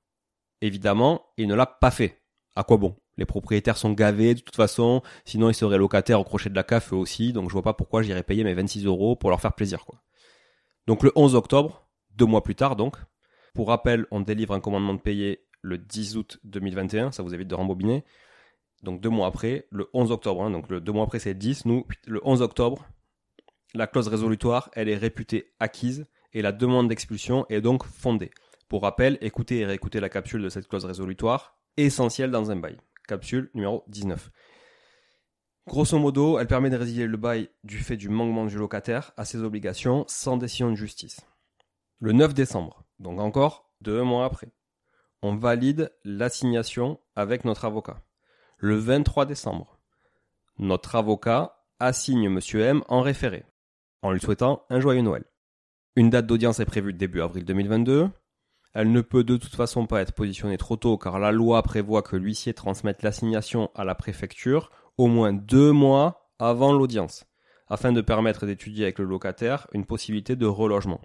Évidemment, 0.61 1.25
il 1.37 1.47
ne 1.47 1.55
l'a 1.55 1.65
pas 1.65 1.91
fait. 1.91 2.21
À 2.55 2.63
quoi 2.63 2.77
bon? 2.77 2.97
Les 3.19 3.25
propriétaires 3.25 3.75
sont 3.75 3.91
gavés 3.91 4.33
de 4.33 4.39
toute 4.39 4.55
façon, 4.55 5.01
sinon 5.25 5.49
ils 5.49 5.53
seraient 5.53 5.77
locataires 5.77 6.21
au 6.21 6.23
crochet 6.23 6.49
de 6.49 6.55
la 6.55 6.63
CAF 6.63 6.93
eux 6.93 6.95
aussi, 6.95 7.33
donc 7.33 7.49
je 7.49 7.53
vois 7.53 7.63
pas 7.63 7.73
pourquoi 7.73 8.01
j'irais 8.01 8.23
payer 8.23 8.45
mes 8.45 8.53
26 8.53 8.85
euros 8.85 9.17
pour 9.17 9.29
leur 9.29 9.41
faire 9.41 9.51
plaisir. 9.51 9.85
Donc 10.87 11.03
le 11.03 11.11
11 11.15 11.35
octobre, 11.35 11.85
deux 12.15 12.25
mois 12.25 12.43
plus 12.43 12.55
tard 12.55 12.77
donc, 12.77 12.95
pour 13.53 13.67
rappel, 13.67 14.05
on 14.09 14.21
délivre 14.21 14.53
un 14.53 14.61
commandement 14.61 14.93
de 14.93 15.01
payer 15.01 15.45
le 15.61 15.77
10 15.77 16.15
août 16.15 16.39
2021, 16.45 17.11
ça 17.11 17.21
vous 17.21 17.33
évite 17.33 17.49
de 17.49 17.55
rembobiner. 17.55 18.05
Donc 18.83 19.01
deux 19.01 19.09
mois 19.09 19.27
après, 19.27 19.67
le 19.69 19.89
11 19.91 20.13
octobre, 20.13 20.43
hein, 20.43 20.49
donc 20.49 20.71
deux 20.71 20.91
mois 20.93 21.03
après 21.03 21.19
c'est 21.19 21.33
10, 21.33 21.65
nous, 21.65 21.85
le 22.07 22.21
11 22.23 22.41
octobre, 22.41 22.85
la 23.73 23.85
clause 23.85 24.07
résolutoire, 24.07 24.69
elle 24.75 24.87
est 24.87 24.95
réputée 24.95 25.51
acquise 25.59 26.07
et 26.31 26.41
la 26.41 26.53
demande 26.53 26.87
d'expulsion 26.87 27.45
est 27.49 27.59
donc 27.59 27.83
fondée. 27.83 28.31
Pour 28.69 28.83
rappel, 28.83 29.17
écoutez 29.19 29.59
et 29.59 29.65
réécoutez 29.65 29.99
la 29.99 30.07
capsule 30.07 30.41
de 30.41 30.47
cette 30.47 30.69
clause 30.69 30.85
résolutoire, 30.85 31.57
essentielle 31.75 32.31
dans 32.31 32.49
un 32.49 32.55
bail. 32.55 32.77
Capsule 33.09 33.49
numéro 33.55 33.83
19. 33.87 34.29
Grosso 35.65 35.97
modo, 35.97 36.37
elle 36.37 36.45
permet 36.45 36.69
de 36.69 36.77
résilier 36.77 37.07
le 37.07 37.17
bail 37.17 37.49
du 37.63 37.79
fait 37.79 37.97
du 37.97 38.07
manquement 38.07 38.45
du 38.45 38.55
locataire 38.55 39.13
à 39.17 39.25
ses 39.25 39.41
obligations 39.41 40.05
sans 40.07 40.37
décision 40.37 40.69
de 40.69 40.75
justice. 40.75 41.21
Le 41.99 42.11
9 42.11 42.35
décembre, 42.35 42.83
donc 42.99 43.19
encore 43.19 43.71
deux 43.81 44.03
mois 44.03 44.25
après, 44.25 44.51
on 45.23 45.35
valide 45.35 45.91
l'assignation 46.05 46.99
avec 47.15 47.45
notre 47.45 47.65
avocat. 47.65 47.99
Le 48.57 48.75
23 48.75 49.25
décembre, 49.25 49.79
notre 50.59 50.95
avocat 50.95 51.65
assigne 51.79 52.25
M. 52.25 52.39
M 52.53 52.83
en 52.89 53.01
référé, 53.01 53.43
en 54.03 54.11
lui 54.11 54.19
souhaitant 54.19 54.67
un 54.69 54.79
joyeux 54.79 55.01
Noël. 55.01 55.23
Une 55.95 56.11
date 56.11 56.27
d'audience 56.27 56.59
est 56.59 56.65
prévue 56.65 56.93
début 56.93 57.21
avril 57.21 57.43
2022. 57.43 58.07
Elle 58.73 58.91
ne 58.91 59.01
peut 59.01 59.23
de 59.23 59.37
toute 59.37 59.55
façon 59.55 59.87
pas 59.87 60.01
être 60.01 60.13
positionnée 60.13 60.57
trop 60.57 60.75
tôt 60.75 60.97
car 60.97 61.19
la 61.19 61.31
loi 61.31 61.63
prévoit 61.63 62.01
que 62.01 62.15
l'huissier 62.15 62.53
transmette 62.53 63.01
l'assignation 63.01 63.71
à 63.75 63.83
la 63.83 63.95
préfecture 63.95 64.69
au 64.97 65.07
moins 65.07 65.33
deux 65.33 65.71
mois 65.71 66.29
avant 66.37 66.71
l'audience, 66.71 67.25
afin 67.67 67.91
de 67.91 68.01
permettre 68.01 68.45
d'étudier 68.45 68.85
avec 68.85 68.99
le 68.99 69.05
locataire 69.05 69.67
une 69.73 69.85
possibilité 69.85 70.35
de 70.35 70.45
relogement. 70.45 71.01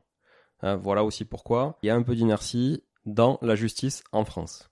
Hein, 0.62 0.76
voilà 0.76 1.04
aussi 1.04 1.24
pourquoi 1.24 1.78
il 1.82 1.86
y 1.86 1.90
a 1.90 1.94
un 1.94 2.02
peu 2.02 2.14
d'inertie 2.14 2.82
dans 3.06 3.38
la 3.42 3.54
justice 3.54 4.04
en 4.12 4.24
France. 4.24 4.70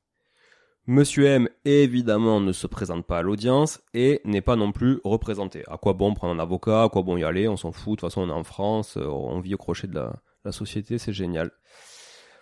Monsieur 0.87 1.27
M, 1.27 1.49
évidemment, 1.65 2.41
ne 2.41 2.51
se 2.51 2.67
présente 2.67 3.07
pas 3.07 3.19
à 3.19 3.23
l'audience 3.23 3.81
et 3.95 4.21
n'est 4.25 4.41
pas 4.41 4.57
non 4.57 4.73
plus 4.73 5.01
représenté. 5.05 5.63
À 5.69 5.77
quoi 5.77 5.93
bon 5.93 6.13
prendre 6.13 6.35
un 6.35 6.43
avocat? 6.43 6.83
À 6.83 6.89
quoi 6.89 7.03
bon 7.03 7.17
y 7.17 7.23
aller? 7.23 7.47
On 7.47 7.57
s'en 7.57 7.71
fout. 7.71 7.93
De 7.93 8.01
toute 8.01 8.11
façon, 8.11 8.23
on 8.23 8.29
est 8.29 8.33
en 8.33 8.43
France, 8.43 8.97
euh, 8.97 9.07
on 9.07 9.39
vit 9.39 9.55
au 9.55 9.59
crochet 9.59 9.87
de 9.87 9.95
la, 9.95 10.13
la 10.45 10.51
société, 10.51 10.99
c'est 10.99 11.13
génial. 11.13 11.53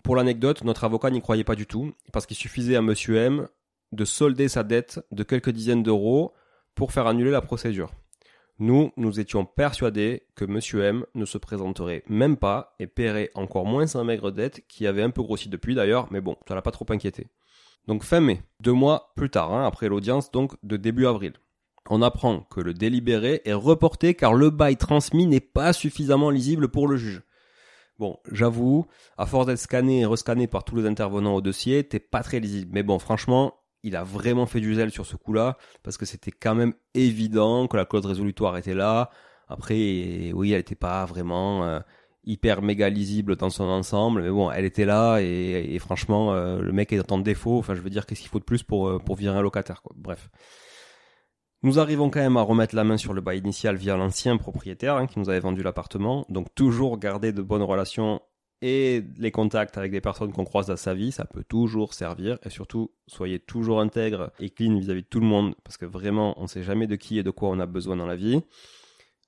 Pour 0.02 0.16
l'anecdote, 0.16 0.64
notre 0.64 0.84
avocat 0.84 1.10
n'y 1.10 1.20
croyait 1.20 1.44
pas 1.44 1.54
du 1.54 1.66
tout, 1.66 1.92
parce 2.12 2.26
qu'il 2.26 2.36
suffisait 2.36 2.76
à 2.76 2.82
Monsieur 2.82 3.16
M 3.16 3.48
de 3.92 4.04
solder 4.04 4.48
sa 4.48 4.62
dette 4.62 5.00
de 5.10 5.22
quelques 5.22 5.50
dizaines 5.50 5.82
d'euros 5.82 6.32
pour 6.74 6.92
faire 6.92 7.06
annuler 7.06 7.30
la 7.30 7.42
procédure. 7.42 7.90
Nous, 8.58 8.92
nous 8.96 9.20
étions 9.20 9.46
persuadés 9.46 10.22
que 10.34 10.44
Monsieur 10.44 10.84
M 10.84 11.06
ne 11.14 11.24
se 11.24 11.38
présenterait 11.38 12.02
même 12.08 12.36
pas 12.36 12.74
et 12.78 12.86
paierait 12.86 13.30
encore 13.34 13.64
moins 13.64 13.86
sa 13.86 14.04
maigre 14.04 14.30
dette 14.30 14.66
qui 14.68 14.86
avait 14.86 15.02
un 15.02 15.10
peu 15.10 15.22
grossi 15.22 15.48
depuis 15.48 15.74
d'ailleurs, 15.74 16.08
mais 16.10 16.20
bon, 16.20 16.36
ça 16.46 16.54
l'a 16.54 16.62
pas 16.62 16.70
trop 16.70 16.86
inquiété. 16.90 17.28
Donc 17.86 18.04
fin 18.04 18.20
mai, 18.20 18.42
deux 18.60 18.72
mois 18.72 19.12
plus 19.16 19.30
tard, 19.30 19.54
hein, 19.54 19.66
après 19.66 19.88
l'audience 19.88 20.30
donc 20.30 20.52
de 20.62 20.76
début 20.76 21.06
avril. 21.06 21.32
On 21.88 22.02
apprend 22.02 22.40
que 22.50 22.60
le 22.60 22.74
délibéré 22.74 23.40
est 23.46 23.54
reporté 23.54 24.14
car 24.14 24.34
le 24.34 24.50
bail 24.50 24.76
transmis 24.76 25.26
n'est 25.26 25.40
pas 25.40 25.72
suffisamment 25.72 26.28
lisible 26.28 26.68
pour 26.68 26.86
le 26.86 26.98
juge. 26.98 27.22
Bon, 28.00 28.16
j'avoue, 28.32 28.86
à 29.18 29.26
force 29.26 29.44
d'être 29.44 29.58
scanné 29.58 30.00
et 30.00 30.06
rescanné 30.06 30.46
par 30.46 30.64
tous 30.64 30.74
les 30.74 30.86
intervenants 30.86 31.34
au 31.34 31.42
dossier, 31.42 31.84
t'es 31.84 31.98
pas 31.98 32.22
très 32.22 32.40
lisible. 32.40 32.70
Mais 32.72 32.82
bon, 32.82 32.98
franchement, 32.98 33.60
il 33.82 33.94
a 33.94 34.04
vraiment 34.04 34.46
fait 34.46 34.60
du 34.60 34.74
zèle 34.74 34.90
sur 34.90 35.04
ce 35.04 35.16
coup-là, 35.16 35.58
parce 35.82 35.98
que 35.98 36.06
c'était 36.06 36.30
quand 36.30 36.54
même 36.54 36.72
évident 36.94 37.66
que 37.66 37.76
la 37.76 37.84
clause 37.84 38.06
résolutoire 38.06 38.56
était 38.56 38.72
là. 38.72 39.10
Après, 39.48 40.32
oui, 40.32 40.52
elle 40.52 40.60
était 40.60 40.74
pas 40.74 41.04
vraiment 41.04 41.64
euh, 41.64 41.80
hyper 42.24 42.62
méga 42.62 42.88
lisible 42.88 43.36
dans 43.36 43.50
son 43.50 43.64
ensemble, 43.64 44.22
mais 44.22 44.30
bon, 44.30 44.50
elle 44.50 44.64
était 44.64 44.86
là 44.86 45.18
et, 45.20 45.78
franchement, 45.78 46.32
euh, 46.32 46.62
le 46.62 46.72
mec 46.72 46.94
est 46.94 47.12
en 47.12 47.18
défaut. 47.18 47.58
Enfin, 47.58 47.74
je 47.74 47.82
veux 47.82 47.90
dire, 47.90 48.06
qu'est-ce 48.06 48.22
qu'il 48.22 48.30
faut 48.30 48.38
de 48.38 48.44
plus 48.44 48.62
pour 48.62 48.88
euh, 48.88 48.98
pour 48.98 49.16
virer 49.16 49.36
un 49.36 49.42
locataire, 49.42 49.82
quoi. 49.82 49.94
Bref. 49.98 50.30
Nous 51.62 51.78
arrivons 51.78 52.08
quand 52.08 52.20
même 52.20 52.38
à 52.38 52.42
remettre 52.42 52.74
la 52.74 52.84
main 52.84 52.96
sur 52.96 53.12
le 53.12 53.20
bail 53.20 53.38
initial 53.38 53.76
via 53.76 53.94
l'ancien 53.94 54.38
propriétaire 54.38 54.96
hein, 54.96 55.06
qui 55.06 55.18
nous 55.18 55.28
avait 55.28 55.40
vendu 55.40 55.62
l'appartement. 55.62 56.24
Donc 56.30 56.54
toujours 56.54 56.98
garder 56.98 57.32
de 57.32 57.42
bonnes 57.42 57.62
relations 57.62 58.22
et 58.62 59.04
les 59.18 59.30
contacts 59.30 59.76
avec 59.76 59.92
des 59.92 60.00
personnes 60.00 60.32
qu'on 60.32 60.44
croise 60.44 60.66
dans 60.66 60.76
sa 60.76 60.94
vie, 60.94 61.12
ça 61.12 61.26
peut 61.26 61.44
toujours 61.44 61.92
servir. 61.92 62.38
Et 62.44 62.50
surtout, 62.50 62.92
soyez 63.06 63.38
toujours 63.38 63.80
intègre 63.80 64.32
et 64.38 64.48
clean 64.48 64.78
vis-à-vis 64.78 65.02
de 65.02 65.06
tout 65.06 65.20
le 65.20 65.26
monde 65.26 65.54
parce 65.62 65.76
que 65.76 65.84
vraiment, 65.84 66.38
on 66.38 66.42
ne 66.42 66.48
sait 66.48 66.62
jamais 66.62 66.86
de 66.86 66.96
qui 66.96 67.18
et 67.18 67.22
de 67.22 67.30
quoi 67.30 67.50
on 67.50 67.60
a 67.60 67.66
besoin 67.66 67.96
dans 67.96 68.06
la 68.06 68.16
vie. 68.16 68.40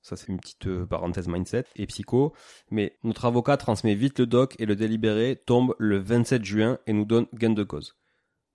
Ça, 0.01 0.17
c'est 0.17 0.29
une 0.29 0.41
petite 0.41 0.67
euh, 0.67 0.87
parenthèse 0.87 1.29
mindset 1.29 1.65
et 1.77 1.87
psycho. 1.87 2.33
Mais 2.71 2.99
notre 3.05 3.27
avocat 3.27 3.59
transmet 3.59 3.95
vite 3.95 4.19
le 4.19 4.27
doc 4.27 4.57
et 4.59 4.65
le 4.65 4.75
délibéré 4.75 5.37
tombe 5.37 5.75
le 5.79 5.99
27 5.99 6.45
juin 6.45 6.79
et 6.87 6.95
nous 6.95 7.05
donne 7.05 7.27
gain 7.35 7.51
de 7.51 7.63
cause. 7.63 7.97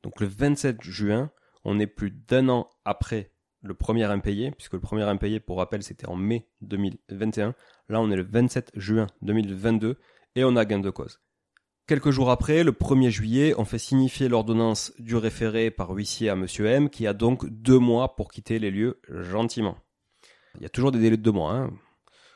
Donc 0.01 0.19
le 0.19 0.27
27 0.27 0.81
juin, 0.81 1.29
on 1.63 1.79
est 1.79 1.87
plus 1.87 2.11
d'un 2.11 2.49
an 2.49 2.69
après 2.83 3.31
le 3.61 3.73
premier 3.73 4.05
impayé, 4.05 4.51
puisque 4.51 4.73
le 4.73 4.79
premier 4.79 5.03
impayé, 5.03 5.39
pour 5.39 5.57
rappel, 5.57 5.83
c'était 5.83 6.07
en 6.07 6.15
mai 6.15 6.47
2021. 6.61 7.53
Là, 7.89 8.01
on 8.01 8.11
est 8.11 8.15
le 8.15 8.23
27 8.23 8.71
juin 8.75 9.07
2022 9.21 9.97
et 10.35 10.43
on 10.43 10.55
a 10.55 10.65
gain 10.65 10.79
de 10.79 10.89
cause. 10.89 11.19
Quelques 11.87 12.11
jours 12.11 12.31
après, 12.31 12.63
le 12.63 12.73
1er 12.73 13.09
juillet, 13.09 13.53
on 13.57 13.63
fait 13.63 13.79
signifier 13.79 14.27
l'ordonnance 14.27 14.91
du 14.99 15.15
référé 15.15 15.71
par 15.71 15.91
huissier 15.91 16.29
à 16.29 16.35
Monsieur 16.35 16.65
M, 16.65 16.89
qui 16.89 17.07
a 17.07 17.13
donc 17.13 17.47
deux 17.49 17.79
mois 17.79 18.15
pour 18.15 18.29
quitter 18.29 18.59
les 18.59 18.71
lieux 18.71 18.99
gentiment. 19.07 19.77
Il 20.55 20.63
y 20.63 20.65
a 20.65 20.69
toujours 20.69 20.91
des 20.91 20.99
délais 20.99 21.17
de 21.17 21.21
deux 21.21 21.31
mois. 21.31 21.53
Hein. 21.53 21.71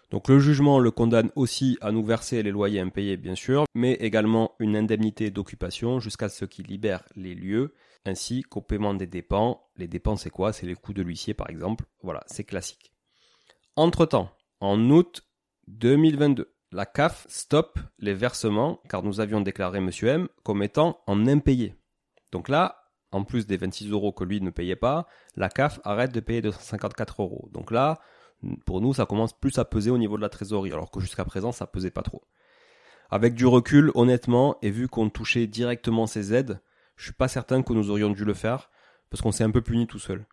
Donc 0.10 0.28
le 0.28 0.40
jugement 0.40 0.80
le 0.80 0.92
condamne 0.92 1.32
aussi 1.36 1.78
à 1.82 1.92
nous 1.92 2.04
verser 2.04 2.44
les 2.44 2.52
loyers 2.52 2.80
impayés, 2.80 3.18
bien 3.18 3.36
sûr, 3.36 3.66
mais 3.74 3.94
également 3.94 4.56
une 4.60 4.76
indemnité 4.76 5.32
d'occupation 5.32 6.00
jusqu'à 6.00 6.30
ce 6.30 6.46
qu'il 6.46 6.68
libère 6.68 7.04
les 7.16 7.36
lieux 7.36 7.74
ainsi 8.06 8.42
qu'au 8.44 8.62
paiement 8.62 8.94
des 8.94 9.08
dépenses. 9.08 9.58
Les 9.76 9.88
dépenses, 9.88 10.24
c'est 10.24 10.30
quoi? 10.30 10.54
C'est 10.54 10.66
les 10.66 10.76
coûts 10.76 10.94
de 10.94 11.02
l'huissier, 11.02 11.34
par 11.34 11.50
exemple. 11.50 11.86
Voilà, 12.02 12.24
c'est 12.28 12.44
classique. 12.44 12.94
Entre-temps, 13.76 14.32
en 14.60 14.90
août 14.90 15.24
2022, 15.68 16.54
la 16.72 16.86
CAF 16.86 17.26
stoppe 17.30 17.80
les 18.00 18.14
versements 18.14 18.82
car 18.90 19.04
nous 19.04 19.20
avions 19.20 19.42
déclaré 19.42 19.80
M. 19.80 19.90
M 20.04 20.28
comme 20.44 20.64
étant 20.64 21.02
en 21.08 21.28
impayé. 21.28 21.76
Donc 22.32 22.50
là, 22.50 22.82
en 23.12 23.24
plus 23.24 23.46
des 23.46 23.58
26 23.58 23.90
euros 23.92 24.14
que 24.14 24.24
lui 24.24 24.42
ne 24.42 24.50
payait 24.50 24.76
pas, 24.76 25.08
la 25.36 25.50
CAF 25.50 25.80
arrête 25.84 26.14
de 26.14 26.20
payer 26.20 26.42
254 26.42 27.22
euros. 27.22 27.50
Donc 27.52 27.72
là, 27.72 28.00
pour 28.66 28.82
nous, 28.82 28.94
ça 28.94 29.06
commence 29.06 29.38
plus 29.38 29.58
à 29.60 29.66
peser 29.66 29.92
au 29.92 29.98
niveau 29.98 30.18
de 30.18 30.22
la 30.22 30.30
trésorerie, 30.30 30.72
alors 30.72 30.92
que 30.92 31.00
jusqu'à 31.00 31.26
présent, 31.26 31.52
ça 31.52 31.68
pesait 31.68 31.92
pas 31.92 32.02
trop. 32.02 32.24
Avec 33.10 33.36
du 33.36 33.46
recul, 33.46 33.92
honnêtement, 33.94 34.58
et 34.62 34.72
vu 34.72 34.88
qu'on 34.88 35.10
touchait 35.10 35.48
directement 35.48 36.08
ces 36.08 36.34
aides, 36.34 36.62
je 36.96 37.06
suis 37.06 37.14
pas 37.14 37.28
certain 37.28 37.64
que 37.64 37.74
nous 37.74 37.90
aurions 37.90 38.10
dû 38.10 38.26
le 38.26 38.34
faire 38.34 38.70
parce 39.10 39.22
qu'on 39.22 39.32
s'est 39.32 39.44
un 39.44 39.52
peu 39.52 39.62
puni 39.62 39.88
tout 39.88 40.00
seul. 40.00 40.26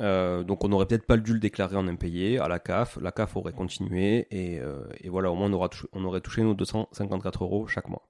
Euh, 0.00 0.42
donc 0.42 0.64
on 0.64 0.68
n'aurait 0.68 0.86
peut-être 0.86 1.06
pas 1.06 1.16
dû 1.16 1.34
le 1.34 1.38
déclarer 1.38 1.76
en 1.76 1.86
impayé 1.86 2.38
à 2.38 2.48
la 2.48 2.58
CAF. 2.58 2.98
La 3.00 3.12
CAF 3.12 3.36
aurait 3.36 3.52
continué 3.52 4.26
et, 4.30 4.60
euh, 4.60 4.84
voilà, 5.06 5.30
au 5.30 5.34
moins 5.34 5.52
on, 5.52 5.68
on 5.92 6.04
aurait 6.04 6.20
touché 6.20 6.42
nos 6.42 6.54
254 6.54 7.44
euros 7.44 7.66
chaque 7.66 7.88
mois. 7.88 8.08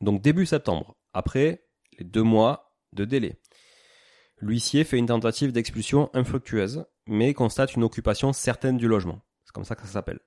Donc 0.00 0.22
début 0.22 0.46
septembre, 0.46 0.96
après 1.12 1.64
les 1.98 2.04
deux 2.04 2.22
mois 2.22 2.74
de 2.92 3.04
délai, 3.04 3.40
l'huissier 4.38 4.84
fait 4.84 4.98
une 4.98 5.06
tentative 5.06 5.52
d'expulsion 5.52 6.10
infructueuse, 6.12 6.84
mais 7.06 7.34
constate 7.34 7.74
une 7.74 7.84
occupation 7.84 8.32
certaine 8.32 8.76
du 8.76 8.88
logement. 8.88 9.22
C'est 9.44 9.52
comme 9.52 9.64
ça 9.64 9.74
que 9.74 9.82
ça 9.82 9.92
s'appelle. 9.92 10.20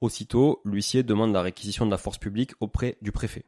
Aussitôt, 0.00 0.60
l'huissier 0.64 1.02
demande 1.02 1.32
la 1.32 1.42
réquisition 1.42 1.86
de 1.86 1.90
la 1.90 1.98
force 1.98 2.18
publique 2.18 2.52
auprès 2.60 2.98
du 3.02 3.12
préfet. 3.12 3.46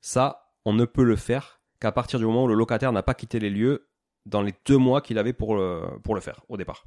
Ça, 0.00 0.52
on 0.64 0.72
ne 0.72 0.84
peut 0.84 1.04
le 1.04 1.16
faire 1.16 1.55
qu'à 1.80 1.92
partir 1.92 2.18
du 2.18 2.24
moment 2.24 2.44
où 2.44 2.48
le 2.48 2.54
locataire 2.54 2.92
n'a 2.92 3.02
pas 3.02 3.14
quitté 3.14 3.38
les 3.38 3.50
lieux 3.50 3.88
dans 4.24 4.42
les 4.42 4.54
deux 4.66 4.76
mois 4.76 5.00
qu'il 5.00 5.18
avait 5.18 5.32
pour 5.32 5.56
le, 5.56 6.00
faire 6.20 6.44
au 6.48 6.56
départ. 6.56 6.86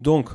Donc, 0.00 0.30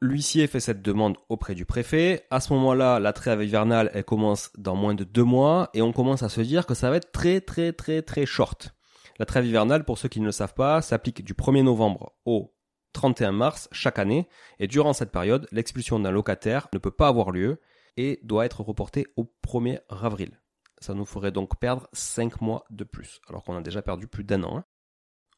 l'huissier 0.00 0.46
fait 0.46 0.60
cette 0.60 0.80
demande 0.80 1.16
auprès 1.28 1.54
du 1.54 1.64
préfet. 1.64 2.26
À 2.30 2.40
ce 2.40 2.52
moment-là, 2.52 3.00
la 3.00 3.12
trêve 3.12 3.42
hivernale, 3.42 3.90
elle 3.94 4.04
commence 4.04 4.50
dans 4.56 4.76
moins 4.76 4.94
de 4.94 5.04
deux 5.04 5.24
mois 5.24 5.70
et 5.74 5.82
on 5.82 5.92
commence 5.92 6.22
à 6.22 6.28
se 6.28 6.40
dire 6.40 6.66
que 6.66 6.74
ça 6.74 6.90
va 6.90 6.96
être 6.96 7.10
très 7.10 7.40
très 7.40 7.72
très 7.72 8.02
très 8.02 8.26
short. 8.26 8.74
La 9.18 9.26
trêve 9.26 9.46
hivernale, 9.46 9.84
pour 9.84 9.98
ceux 9.98 10.08
qui 10.08 10.20
ne 10.20 10.26
le 10.26 10.32
savent 10.32 10.54
pas, 10.54 10.80
s'applique 10.80 11.24
du 11.24 11.34
1er 11.34 11.62
novembre 11.62 12.14
au 12.24 12.54
31 12.92 13.32
mars 13.32 13.68
chaque 13.72 13.98
année 13.98 14.28
et 14.60 14.68
durant 14.68 14.92
cette 14.92 15.10
période, 15.10 15.48
l'expulsion 15.50 15.98
d'un 15.98 16.12
locataire 16.12 16.68
ne 16.72 16.78
peut 16.78 16.92
pas 16.92 17.08
avoir 17.08 17.32
lieu 17.32 17.60
et 17.96 18.20
doit 18.22 18.46
être 18.46 18.60
reportée 18.60 19.06
au 19.16 19.24
1er 19.46 19.80
avril. 19.88 20.40
Ça 20.80 20.94
nous 20.94 21.04
ferait 21.04 21.32
donc 21.32 21.58
perdre 21.58 21.88
5 21.92 22.40
mois 22.40 22.64
de 22.70 22.84
plus, 22.84 23.20
alors 23.28 23.42
qu'on 23.42 23.56
a 23.56 23.62
déjà 23.62 23.82
perdu 23.82 24.06
plus 24.06 24.24
d'un 24.24 24.42
an. 24.44 24.58
Hein. 24.58 24.64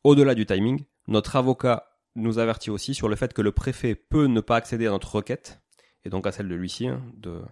Au-delà 0.05 0.35
du 0.35 0.47
timing, 0.47 0.85
notre 1.07 1.37
avocat 1.37 1.87
nous 2.15 2.39
avertit 2.39 2.71
aussi 2.71 2.95
sur 2.95 3.09
le 3.09 3.17
fait 3.17 3.33
que 3.33 3.43
le 3.43 3.53
préfet 3.53 3.95
peut 3.95 4.27
ne 4.27 4.41
pas 4.41 4.57
accéder 4.57 4.87
à 4.87 4.91
notre 4.91 5.15
requête, 5.15 5.61
et 6.05 6.11
donc 6.11 6.27
à 6.27 6.33
celle 6.33 6.49
de 6.49 6.55
l'huissier, 6.55 6.89
hein, 6.89 7.03
de 7.15 7.43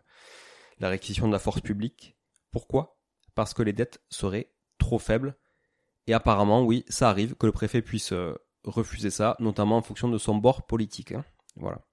la 0.81 0.88
réquisition 0.88 1.27
de 1.27 1.33
la 1.33 1.38
force 1.38 1.61
publique, 1.61 2.16
Pourquoi? 2.51 2.98
Parce 3.35 3.53
que 3.55 3.62
les 3.62 3.72
dettes 3.72 4.01
seraient 4.09 4.53
trop 4.79 4.98
faibles. 4.98 5.37
Et 6.07 6.14
apparemment, 6.14 6.62
oui, 6.62 6.85
ça 6.88 7.11
arrive 7.11 7.35
que 7.35 7.46
le 7.46 7.53
préfet 7.53 7.83
puisse 7.83 8.12
euh, 8.12 8.35
refuser 8.64 9.11
ça, 9.11 9.37
notamment 9.38 9.77
en 9.77 9.83
fonction 9.83 10.09
de 10.09 10.18
son 10.18 10.35
bord 10.37 10.66
politique. 10.66 11.12
Hein. 11.12 11.24
Voilà. 11.57 11.85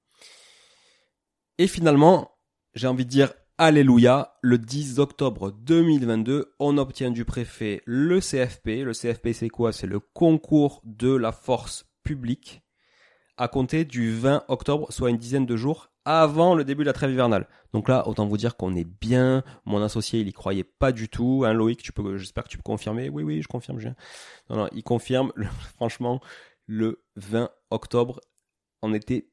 Et 1.57 1.67
finalement, 1.67 2.31
j'ai 2.73 2.87
envie 2.87 3.05
de 3.05 3.09
dire 3.09 3.33
Alléluia, 3.57 4.35
le 4.41 4.57
10 4.57 4.99
octobre 4.99 5.49
2022, 5.49 6.55
on 6.59 6.77
obtient 6.77 7.09
du 7.09 7.23
préfet 7.23 7.81
le 7.85 8.19
CFP. 8.19 8.83
Le 8.83 8.91
CFP, 8.91 9.29
c'est 9.31 9.47
quoi? 9.47 9.71
C'est 9.71 9.87
le 9.87 10.01
concours 10.01 10.81
de 10.83 11.15
la 11.15 11.31
force 11.31 11.85
publique 12.03 12.63
à 13.37 13.47
compter 13.47 13.85
du 13.85 14.13
20 14.13 14.43
octobre, 14.49 14.91
soit 14.91 15.09
une 15.09 15.15
dizaine 15.15 15.45
de 15.45 15.55
jours 15.55 15.89
avant 16.03 16.53
le 16.53 16.65
début 16.65 16.83
de 16.83 16.89
la 16.89 16.93
trêve 16.93 17.11
hivernale. 17.11 17.47
Donc 17.71 17.87
là, 17.87 18.05
autant 18.09 18.25
vous 18.27 18.35
dire 18.35 18.57
qu'on 18.57 18.75
est 18.75 18.83
bien. 18.83 19.41
Mon 19.63 19.81
associé, 19.81 20.19
il 20.19 20.27
y 20.27 20.33
croyait 20.33 20.65
pas 20.65 20.91
du 20.91 21.07
tout. 21.07 21.43
Hein, 21.45 21.53
Loïc, 21.53 21.81
tu 21.81 21.93
peux, 21.93 22.17
j'espère 22.17 22.43
que 22.43 22.49
tu 22.49 22.57
peux 22.57 22.63
confirmer. 22.63 23.07
Oui, 23.07 23.23
oui, 23.23 23.41
je 23.41 23.47
confirme. 23.47 23.79
Je... 23.79 23.87
Non, 24.49 24.57
non, 24.57 24.69
il 24.73 24.83
confirme. 24.83 25.31
franchement, 25.75 26.19
le 26.65 27.05
20 27.15 27.49
octobre, 27.69 28.19
on 28.81 28.93
était 28.93 29.29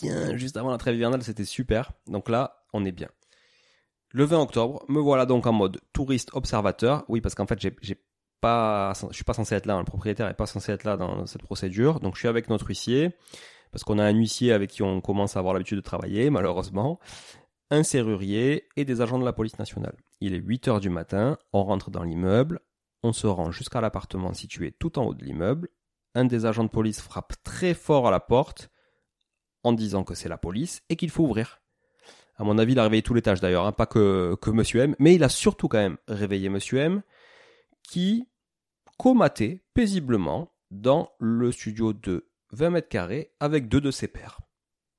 bien 0.00 0.34
juste 0.38 0.56
avant 0.56 0.70
la 0.70 0.78
trêve 0.78 0.94
hivernale, 0.94 1.22
c'était 1.22 1.44
super. 1.44 1.92
Donc 2.06 2.30
là, 2.30 2.64
on 2.72 2.86
est 2.86 2.92
bien. 2.92 3.08
Le 4.12 4.24
20 4.24 4.40
octobre, 4.40 4.84
me 4.88 5.00
voilà 5.00 5.26
donc 5.26 5.46
en 5.46 5.52
mode 5.52 5.80
touriste 5.92 6.30
observateur. 6.32 7.04
Oui, 7.08 7.20
parce 7.20 7.34
qu'en 7.34 7.46
fait, 7.46 7.60
j'ai, 7.60 7.74
je 7.82 7.86
suis 7.86 7.96
pas 8.42 8.94
censé 9.34 9.54
être 9.54 9.66
là. 9.66 9.74
Hein. 9.74 9.80
Le 9.80 9.84
propriétaire 9.84 10.28
est 10.28 10.34
pas 10.34 10.46
censé 10.46 10.72
être 10.72 10.84
là 10.84 10.96
dans 10.96 11.26
cette 11.26 11.42
procédure. 11.42 12.00
Donc 12.00 12.14
je 12.14 12.20
suis 12.20 12.28
avec 12.28 12.48
notre 12.48 12.68
huissier 12.68 13.14
parce 13.72 13.84
qu'on 13.84 13.98
a 13.98 14.04
un 14.04 14.14
huissier 14.14 14.52
avec 14.52 14.70
qui 14.70 14.82
on 14.82 15.00
commence 15.00 15.36
à 15.36 15.40
avoir 15.40 15.54
l'habitude 15.54 15.78
de 15.78 15.82
travailler, 15.82 16.30
malheureusement, 16.30 16.98
un 17.70 17.82
serrurier 17.82 18.68
et 18.76 18.84
des 18.84 19.00
agents 19.00 19.18
de 19.18 19.24
la 19.24 19.32
police 19.32 19.58
nationale. 19.58 19.96
Il 20.20 20.34
est 20.34 20.38
8 20.38 20.68
heures 20.68 20.80
du 20.80 20.88
matin, 20.88 21.36
on 21.52 21.64
rentre 21.64 21.90
dans 21.90 22.02
l'immeuble, 22.02 22.60
on 23.02 23.12
se 23.12 23.26
rend 23.26 23.50
jusqu'à 23.50 23.80
l'appartement 23.80 24.32
situé 24.32 24.72
tout 24.72 24.98
en 24.98 25.04
haut 25.04 25.14
de 25.14 25.24
l'immeuble, 25.24 25.68
un 26.14 26.24
des 26.24 26.46
agents 26.46 26.64
de 26.64 26.70
police 26.70 27.00
frappe 27.00 27.34
très 27.42 27.74
fort 27.74 28.08
à 28.08 28.10
la 28.10 28.20
porte 28.20 28.70
en 29.62 29.72
disant 29.72 30.04
que 30.04 30.14
c'est 30.14 30.28
la 30.28 30.38
police 30.38 30.82
et 30.88 30.96
qu'il 30.96 31.10
faut 31.10 31.24
ouvrir. 31.24 31.60
À 32.36 32.44
mon 32.44 32.58
avis, 32.58 32.72
il 32.72 32.78
a 32.78 32.82
réveillé 32.82 33.02
tout 33.02 33.14
l'étage 33.14 33.40
d'ailleurs, 33.40 33.66
hein, 33.66 33.72
pas 33.72 33.86
que, 33.86 34.36
que 34.40 34.50
Monsieur 34.50 34.80
M, 34.80 34.94
mais 34.98 35.14
il 35.14 35.24
a 35.24 35.28
surtout 35.28 35.68
quand 35.68 35.78
même 35.78 35.96
réveillé 36.06 36.48
Monsieur 36.48 36.78
M, 36.78 37.02
qui 37.82 38.28
comatait 38.98 39.62
paisiblement 39.74 40.52
dans 40.70 41.10
le 41.18 41.52
studio 41.52 41.92
de 41.92 42.28
20 42.52 42.70
mètres 42.70 42.88
carrés 42.88 43.32
avec 43.40 43.68
deux 43.68 43.80
de 43.80 43.90
ses 43.90 44.08
pères. 44.08 44.40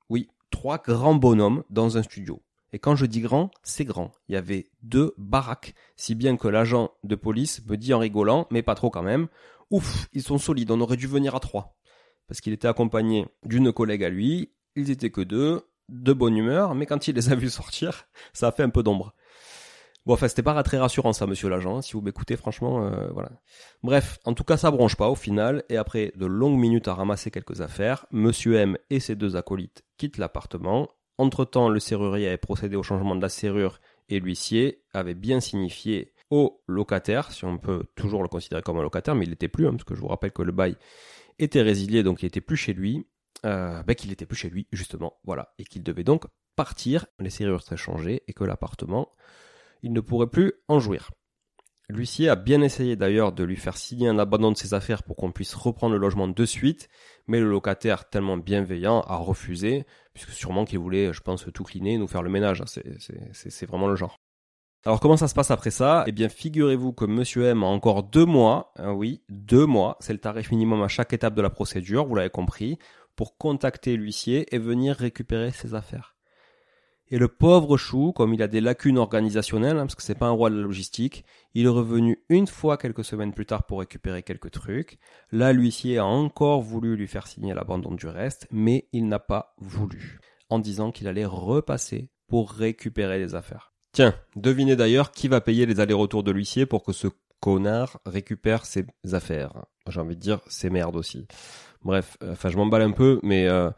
Oui, 0.09 0.29
trois 0.49 0.77
grands 0.79 1.15
bonhommes 1.15 1.63
dans 1.69 1.97
un 1.97 2.03
studio. 2.03 2.41
Et 2.73 2.79
quand 2.79 2.95
je 2.95 3.05
dis 3.05 3.21
grand, 3.21 3.51
c'est 3.63 3.85
grand. 3.85 4.11
Il 4.27 4.33
y 4.33 4.37
avait 4.37 4.69
deux 4.81 5.13
baraques, 5.17 5.73
si 5.95 6.15
bien 6.15 6.35
que 6.37 6.47
l'agent 6.47 6.91
de 7.03 7.15
police 7.15 7.65
me 7.65 7.77
dit 7.77 7.93
en 7.93 7.99
rigolant, 7.99 8.47
mais 8.51 8.61
pas 8.61 8.75
trop 8.75 8.89
quand 8.89 9.03
même, 9.03 9.27
ouf, 9.71 10.07
ils 10.13 10.23
sont 10.23 10.37
solides, 10.37 10.71
on 10.71 10.81
aurait 10.81 10.97
dû 10.97 11.07
venir 11.07 11.35
à 11.35 11.39
trois. 11.39 11.77
Parce 12.27 12.41
qu'il 12.41 12.53
était 12.53 12.67
accompagné 12.67 13.25
d'une 13.45 13.71
collègue 13.71 14.03
à 14.03 14.09
lui, 14.09 14.51
ils 14.75 14.91
étaient 14.91 15.11
que 15.11 15.21
deux, 15.21 15.61
de 15.89 16.13
bonne 16.13 16.37
humeur, 16.37 16.75
mais 16.75 16.85
quand 16.85 17.07
il 17.07 17.15
les 17.15 17.31
a 17.31 17.35
vus 17.35 17.49
sortir, 17.49 18.05
ça 18.33 18.47
a 18.47 18.51
fait 18.51 18.63
un 18.63 18.69
peu 18.69 18.83
d'ombre. 18.83 19.13
Bon, 20.05 20.13
enfin, 20.13 20.29
c'était 20.29 20.41
pas 20.41 20.63
très 20.63 20.77
rassurant 20.77 21.11
ça, 21.11 21.27
monsieur 21.27 21.49
l'agent. 21.49 21.81
Si 21.81 21.91
vous 21.91 22.01
m'écoutez, 22.01 22.37
franchement, 22.37 22.85
euh, 22.85 23.09
voilà. 23.11 23.29
Bref, 23.83 24.19
en 24.23 24.33
tout 24.33 24.45
cas, 24.45 24.55
ça 24.55 24.71
bronche 24.71 24.95
pas 24.95 25.09
au 25.09 25.15
final. 25.15 25.63
Et 25.67 25.75
après 25.75 26.13
de 26.15 26.25
longues 26.25 26.57
minutes 26.57 26.87
à 26.87 26.93
ramasser 26.93 27.29
quelques 27.29 27.59
affaires, 27.59 28.05
monsieur 28.11 28.55
M 28.55 28.77
et 28.89 29.01
ses 29.01 29.15
deux 29.15 29.35
acolytes 29.35 29.83
quittent 29.97 30.17
l'appartement. 30.17 30.87
Entre-temps, 31.17 31.67
le 31.67 31.81
serrurier 31.81 32.27
avait 32.27 32.37
procédé 32.37 32.77
au 32.77 32.83
changement 32.83 33.17
de 33.17 33.21
la 33.21 33.27
serrure 33.27 33.81
et 34.07 34.21
l'huissier 34.21 34.81
avait 34.93 35.13
bien 35.13 35.41
signifié 35.41 36.13
au 36.29 36.61
locataire, 36.67 37.31
si 37.33 37.43
on 37.43 37.57
peut 37.57 37.83
toujours 37.95 38.21
le 38.21 38.29
considérer 38.29 38.61
comme 38.61 38.77
un 38.77 38.83
locataire, 38.83 39.15
mais 39.15 39.25
il 39.25 39.29
n'était 39.29 39.47
plus, 39.47 39.67
hein, 39.67 39.71
parce 39.71 39.83
que 39.83 39.95
je 39.95 39.99
vous 39.99 40.07
rappelle 40.07 40.31
que 40.31 40.41
le 40.41 40.51
bail 40.51 40.75
était 41.39 41.61
résilié, 41.61 42.03
donc 42.03 42.23
il 42.23 42.25
était 42.25 42.41
plus 42.41 42.57
chez 42.57 42.73
lui, 42.73 43.07
euh, 43.45 43.83
ben 43.83 43.95
qu'il 43.95 44.09
n'était 44.09 44.25
plus 44.25 44.37
chez 44.37 44.49
lui, 44.49 44.67
justement, 44.71 45.19
voilà, 45.23 45.53
et 45.57 45.63
qu'il 45.63 45.83
devait 45.83 46.03
donc 46.03 46.25
partir, 46.55 47.05
les 47.19 47.29
serrures 47.29 47.61
seraient 47.61 47.77
changées, 47.77 48.23
et 48.27 48.33
que 48.33 48.43
l'appartement 48.43 49.11
il 49.83 49.93
ne 49.93 50.01
pourrait 50.01 50.27
plus 50.27 50.53
en 50.67 50.79
jouir. 50.79 51.11
L'huissier 51.89 52.27
a 52.27 52.35
bien 52.35 52.61
essayé 52.61 52.97
d'ailleurs 52.97 53.31
de 53.31 53.43
lui 53.45 53.55
faire 53.55 53.77
signer 53.77 54.09
un 54.09 54.19
abandon 54.19 54.51
de 54.51 54.57
ses 54.57 54.73
affaires 54.73 55.03
pour 55.03 55.15
qu'on 55.15 55.31
puisse 55.31 55.53
reprendre 55.53 55.93
le 55.93 55.99
logement 55.99 56.27
de 56.27 56.45
suite, 56.45 56.89
mais 57.27 57.39
le 57.39 57.49
locataire, 57.49 58.09
tellement 58.09 58.35
bienveillant, 58.35 59.01
a 59.01 59.15
refusé, 59.15 59.85
puisque 60.13 60.31
sûrement 60.31 60.65
qu'il 60.65 60.79
voulait, 60.79 61.13
je 61.13 61.21
pense, 61.21 61.45
tout 61.53 61.63
cliner, 61.63 61.97
nous 61.97 62.07
faire 62.07 62.23
le 62.23 62.29
ménage. 62.29 62.61
C'est 62.65 63.65
vraiment 63.67 63.87
le 63.87 63.95
genre. 63.95 64.17
Alors 64.85 64.99
comment 64.99 65.17
ça 65.17 65.27
se 65.27 65.33
passe 65.33 65.51
après 65.51 65.71
ça? 65.71 66.03
Eh 66.07 66.11
bien, 66.11 66.27
figurez-vous 66.27 66.91
que 66.91 67.05
Monsieur 67.05 67.45
M 67.45 67.63
a 67.63 67.67
encore 67.67 68.03
deux 68.03 68.25
mois, 68.25 68.73
hein, 68.75 68.91
oui, 68.91 69.23
deux 69.29 69.65
mois, 69.65 69.97
c'est 70.01 70.13
le 70.13 70.19
tarif 70.19 70.51
minimum 70.51 70.81
à 70.81 70.87
chaque 70.89 71.13
étape 71.13 71.35
de 71.35 71.41
la 71.41 71.49
procédure, 71.49 72.05
vous 72.05 72.15
l'avez 72.15 72.29
compris, 72.29 72.79
pour 73.17 73.37
contacter 73.37 73.97
l'huissier 73.97 74.55
et 74.55 74.59
venir 74.59 74.95
récupérer 74.95 75.51
ses 75.51 75.73
affaires. 75.73 76.15
Et 77.09 77.17
le 77.17 77.29
pauvre 77.29 77.77
Chou, 77.77 78.11
comme 78.11 78.33
il 78.33 78.43
a 78.43 78.47
des 78.47 78.59
lacunes 78.59 78.97
organisationnelles, 78.97 79.77
hein, 79.77 79.85
parce 79.85 79.95
que 79.95 80.03
c'est 80.03 80.15
pas 80.15 80.27
un 80.27 80.31
roi 80.31 80.49
de 80.49 80.55
la 80.55 80.61
logistique, 80.61 81.23
il 81.53 81.65
est 81.65 81.69
revenu 81.69 82.21
une 82.29 82.47
fois 82.47 82.77
quelques 82.77 83.05
semaines 83.05 83.33
plus 83.33 83.45
tard 83.45 83.63
pour 83.63 83.79
récupérer 83.79 84.23
quelques 84.23 84.51
trucs. 84.51 84.99
Là, 85.31 85.53
l'huissier 85.53 85.97
a 85.97 86.05
encore 86.05 86.61
voulu 86.61 86.97
lui 86.97 87.07
faire 87.07 87.27
signer 87.27 87.53
l'abandon 87.53 87.93
du 87.93 88.07
reste, 88.07 88.47
mais 88.51 88.89
il 88.91 89.07
n'a 89.07 89.19
pas 89.19 89.55
voulu, 89.57 90.19
en 90.49 90.59
disant 90.59 90.91
qu'il 90.91 91.07
allait 91.07 91.25
repasser 91.25 92.11
pour 92.27 92.51
récupérer 92.51 93.19
les 93.19 93.35
affaires. 93.35 93.73
Tiens, 93.93 94.13
devinez 94.35 94.75
d'ailleurs 94.75 95.11
qui 95.11 95.29
va 95.29 95.39
payer 95.39 95.65
les 95.65 95.79
allers-retours 95.79 96.23
de 96.23 96.31
l'huissier 96.31 96.65
pour 96.65 96.83
que 96.83 96.91
ce 96.91 97.07
connard 97.39 97.99
récupère 98.05 98.65
ses 98.65 98.85
affaires. 99.13 99.65
J'ai 99.87 100.01
envie 100.01 100.15
de 100.15 100.21
dire 100.21 100.41
ses 100.47 100.69
merdes 100.69 100.97
aussi. 100.97 101.25
Bref, 101.83 102.17
euh, 102.23 102.33
enfin 102.33 102.49
je 102.49 102.57
m'emballe 102.57 102.81
un 102.81 102.91
peu, 102.91 103.19
mais 103.23 103.47
euh, 103.47 103.69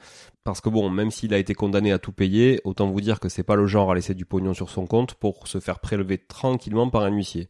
parce 0.44 0.62
que 0.62 0.70
bon, 0.70 0.90
même 0.90 1.12
s'il 1.12 1.34
a 1.34 1.38
été 1.38 1.54
condamné 1.54 1.92
à 1.92 2.00
tout 2.00 2.12
payer, 2.12 2.62
autant 2.64 2.88
vous 2.88 3.02
dire 3.02 3.20
que 3.20 3.30
c'est 3.30 3.44
pas 3.44 3.56
le 3.56 3.68
genre 3.68 3.92
à 3.92 3.96
laisser 3.96 4.16
du 4.16 4.26
pognon 4.26 4.54
sur 4.54 4.70
son 4.70 4.88
compte 4.88 5.14
pour 5.16 5.48
se 5.48 5.60
faire 5.60 5.80
prélever 5.80 6.18
tranquillement 6.18 6.90
par 6.90 7.04
un 7.04 7.12
huissier. 7.12 7.50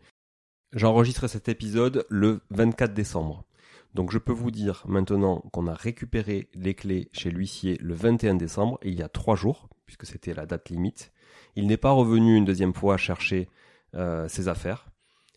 J'enregistre 0.73 1.27
cet 1.27 1.49
épisode 1.49 2.05
le 2.09 2.41
24 2.51 2.93
décembre. 2.93 3.45
Donc 3.93 4.11
je 4.11 4.19
peux 4.19 4.33
vous 4.33 4.51
dire 4.51 4.83
maintenant 4.87 5.39
qu'on 5.51 5.67
a 5.67 5.73
récupéré 5.73 6.49
les 6.53 6.75
clés 6.75 7.09
chez 7.11 7.31
l'huissier 7.31 7.77
le 7.81 7.93
21 7.93 8.35
décembre, 8.35 8.79
il 8.83 8.93
y 8.93 9.01
a 9.01 9.09
trois 9.09 9.35
jours, 9.35 9.67
puisque 9.85 10.05
c'était 10.05 10.33
la 10.33 10.45
date 10.45 10.69
limite. 10.69 11.11
Il 11.55 11.65
n'est 11.65 11.77
pas 11.77 11.91
revenu 11.91 12.35
une 12.35 12.45
deuxième 12.45 12.73
fois 12.73 12.97
chercher 12.97 13.49
euh, 13.95 14.27
ses 14.27 14.47
affaires. 14.47 14.89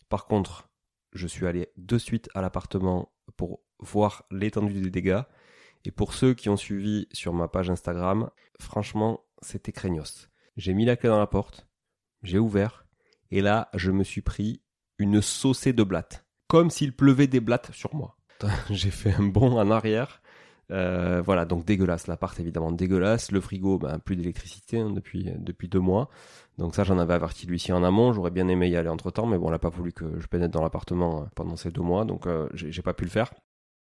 Par 0.09 0.27
contre, 0.27 0.69
je 1.13 1.25
suis 1.25 1.47
allé 1.47 1.69
de 1.77 1.97
suite 1.97 2.29
à 2.35 2.41
l'appartement 2.41 3.11
pour 3.35 3.61
voir 3.79 4.25
l'étendue 4.31 4.81
des 4.81 4.89
dégâts. 4.89 5.21
Et 5.85 5.91
pour 5.91 6.13
ceux 6.13 6.33
qui 6.33 6.49
ont 6.49 6.57
suivi 6.57 7.07
sur 7.11 7.33
ma 7.33 7.47
page 7.47 7.69
Instagram, 7.69 8.29
franchement, 8.59 9.21
c'était 9.41 9.71
craignos. 9.71 10.29
J'ai 10.55 10.73
mis 10.73 10.85
la 10.85 10.95
clé 10.95 11.09
dans 11.09 11.19
la 11.19 11.27
porte, 11.27 11.67
j'ai 12.21 12.39
ouvert, 12.39 12.85
et 13.31 13.41
là, 13.41 13.69
je 13.73 13.91
me 13.91 14.03
suis 14.03 14.21
pris 14.21 14.61
une 14.97 15.21
saucée 15.21 15.73
de 15.73 15.83
blattes. 15.83 16.25
Comme 16.47 16.69
s'il 16.69 16.95
pleuvait 16.95 17.27
des 17.27 17.39
blattes 17.39 17.71
sur 17.73 17.95
moi. 17.95 18.15
j'ai 18.69 18.91
fait 18.91 19.13
un 19.13 19.23
bond 19.23 19.57
en 19.57 19.71
arrière. 19.71 20.21
Euh, 20.71 21.21
voilà, 21.21 21.45
donc 21.45 21.65
dégueulasse. 21.65 22.07
L'appart 22.07 22.39
évidemment 22.39 22.71
dégueulasse. 22.71 23.31
Le 23.31 23.41
frigo, 23.41 23.79
ben, 23.79 23.99
plus 23.99 24.15
d'électricité 24.15 24.79
hein, 24.79 24.91
depuis 24.91 25.31
depuis 25.37 25.67
deux 25.67 25.79
mois. 25.79 26.09
Donc 26.57 26.75
ça, 26.75 26.83
j'en 26.83 26.97
avais 26.99 27.13
averti 27.13 27.47
lui 27.47 27.57
ici 27.57 27.73
en 27.73 27.83
amont. 27.83 28.13
J'aurais 28.13 28.31
bien 28.31 28.47
aimé 28.47 28.69
y 28.69 28.75
aller 28.75 28.89
entre 28.89 29.11
temps, 29.11 29.25
mais 29.25 29.37
bon, 29.37 29.47
on 29.47 29.51
n'a 29.51 29.59
pas 29.59 29.69
voulu 29.69 29.91
que 29.91 30.19
je 30.19 30.27
pénètre 30.27 30.53
dans 30.53 30.61
l'appartement 30.61 31.23
euh, 31.23 31.25
pendant 31.35 31.55
ces 31.55 31.71
deux 31.71 31.81
mois, 31.81 32.05
donc 32.05 32.27
euh, 32.27 32.47
j'ai 32.53 32.81
pas 32.81 32.93
pu 32.93 33.03
le 33.03 33.09
faire. 33.09 33.33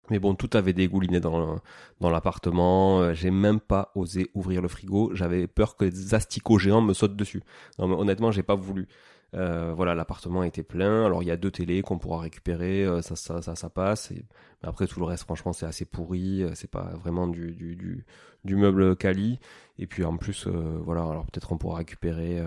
Mais 0.10 0.20
bon, 0.20 0.36
tout 0.36 0.50
avait 0.54 0.74
dégouliné 0.74 1.20
dans, 1.20 1.60
dans 2.00 2.10
l'appartement. 2.10 3.02
Euh, 3.02 3.14
j'ai 3.14 3.32
même 3.32 3.60
pas 3.60 3.92
osé 3.96 4.30
ouvrir 4.34 4.62
le 4.62 4.68
frigo. 4.68 5.12
J'avais 5.14 5.48
peur 5.48 5.76
que 5.76 5.86
des 5.86 6.14
asticots 6.14 6.58
géants 6.58 6.82
me 6.82 6.94
sautent 6.94 7.16
dessus. 7.16 7.44
Non, 7.78 7.88
mais 7.88 7.96
honnêtement, 7.96 8.32
j'ai 8.32 8.44
pas 8.44 8.56
voulu. 8.56 8.88
Euh, 9.36 9.74
voilà, 9.76 9.94
l'appartement 9.94 10.44
était 10.44 10.64
plein. 10.64 11.06
Alors 11.06 11.22
il 11.22 11.28
y 11.28 11.32
a 11.32 11.38
deux 11.38 11.52
télés 11.52 11.84
qu'on 11.84 12.00
pourra 12.00 12.22
récupérer, 12.22 12.84
euh, 12.84 13.04
ça, 13.04 13.16
ça, 13.16 13.44
ça, 13.44 13.56
ça 13.56 13.70
passe. 13.70 14.12
Mais 14.12 14.24
après 14.64 14.88
tout 14.88 15.00
le 15.00 15.06
reste, 15.06 15.24
franchement, 15.24 15.54
c'est 15.54 15.68
assez 15.68 15.86
pourri. 15.86 16.44
C'est 16.56 16.72
pas 16.72 16.92
vraiment 16.96 17.28
du, 17.28 17.52
du, 17.52 17.76
du, 17.76 18.06
du 18.44 18.56
meuble 18.56 18.96
quali. 18.96 19.40
Et 19.78 19.86
puis 19.86 20.04
en 20.04 20.18
plus, 20.18 20.48
voilà, 20.48 21.04
alors 21.04 21.26
peut-être 21.28 21.52
on 21.52 21.58
pourra 21.58 21.78
récupérer 21.78 22.44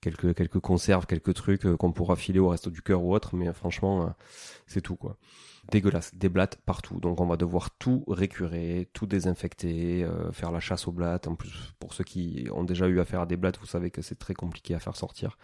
quelques 0.00 0.34
quelques 0.34 0.60
conserves, 0.60 1.06
quelques 1.06 1.34
trucs 1.34 1.70
qu'on 1.76 1.92
pourra 1.92 2.16
filer 2.16 2.38
au 2.38 2.48
resto 2.48 2.70
du 2.70 2.80
cœur 2.80 3.02
ou 3.02 3.12
autre. 3.12 3.34
Mais 3.34 3.52
franchement, 3.52 4.14
c'est 4.66 4.80
tout 4.80 4.96
quoi 4.96 5.16
dégueulasse, 5.70 6.14
des 6.14 6.28
blattes 6.28 6.56
partout. 6.66 7.00
Donc 7.00 7.20
on 7.20 7.26
va 7.26 7.36
devoir 7.36 7.70
tout 7.70 8.04
récurer, 8.08 8.88
tout 8.92 9.06
désinfecter, 9.06 10.04
euh, 10.04 10.32
faire 10.32 10.52
la 10.52 10.60
chasse 10.60 10.86
aux 10.88 10.92
blattes. 10.92 11.28
En 11.28 11.34
plus, 11.34 11.72
pour 11.78 11.94
ceux 11.94 12.04
qui 12.04 12.48
ont 12.52 12.64
déjà 12.64 12.88
eu 12.88 13.00
affaire 13.00 13.22
à 13.22 13.26
des 13.26 13.36
blattes, 13.36 13.58
vous 13.58 13.66
savez 13.66 13.90
que 13.90 14.02
c'est 14.02 14.18
très 14.18 14.34
compliqué 14.34 14.74
à 14.74 14.80
faire 14.80 14.96
sortir. 14.96 15.38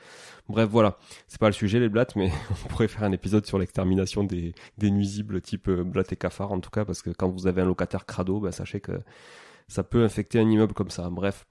Bref, 0.49 0.69
voilà, 0.69 0.99
c'est 1.29 1.41
pas 1.41 1.49
le 1.49 1.53
sujet 1.53 1.81
les 1.81 1.89
blattes, 1.89 2.17
mais 2.17 2.31
on 2.65 2.69
pourrait 2.69 2.89
faire 2.89 3.05
un 3.05 3.13
épisode 3.13 3.47
sur 3.47 3.59
l'extermination 3.59 4.25
des, 4.25 4.55
des 4.79 4.91
nuisibles 4.91 5.41
type 5.41 5.69
euh, 5.69 5.85
blattes 5.85 6.13
et 6.13 6.17
cafards 6.17 6.53
en 6.53 6.61
tout 6.61 6.71
cas, 6.71 6.85
parce 6.85 7.03
que 7.03 7.11
quand 7.11 7.29
vous 7.29 7.47
avez 7.47 7.63
un 7.63 7.67
locataire 7.67 8.07
crado, 8.07 8.41
bah, 8.41 8.53
sachez 8.53 8.81
que 8.81 9.01
ça 9.69 9.83
peut 9.83 10.05
infecter 10.05 10.39
un 10.39 10.49
immeuble 10.49 10.75
comme 10.75 10.91
ça. 10.91 11.09
Bref. 11.11 11.47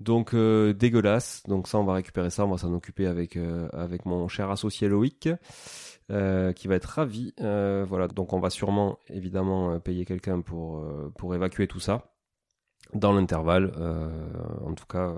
Donc 0.00 0.34
euh, 0.34 0.72
dégueulasse. 0.72 1.42
Donc 1.46 1.68
ça, 1.68 1.78
on 1.78 1.84
va 1.84 1.94
récupérer 1.94 2.30
ça, 2.30 2.44
on 2.46 2.50
va 2.50 2.58
s'en 2.58 2.72
occuper 2.72 3.06
avec 3.06 3.36
euh, 3.36 3.68
avec 3.72 4.06
mon 4.06 4.28
cher 4.28 4.50
associé 4.50 4.88
Loïc, 4.88 5.28
euh, 6.10 6.52
qui 6.52 6.68
va 6.68 6.74
être 6.76 6.86
ravi. 6.86 7.34
voilà. 7.38 8.08
Donc 8.08 8.32
on 8.32 8.40
va 8.40 8.50
sûrement 8.50 8.98
évidemment 9.08 9.78
payer 9.80 10.04
quelqu'un 10.04 10.40
pour 10.40 10.84
pour 11.16 11.34
évacuer 11.34 11.66
tout 11.66 11.80
ça. 11.80 12.14
Dans 12.94 13.12
l'intervalle, 13.12 13.72
en 14.64 14.74
tout 14.74 14.86
cas, 14.86 15.14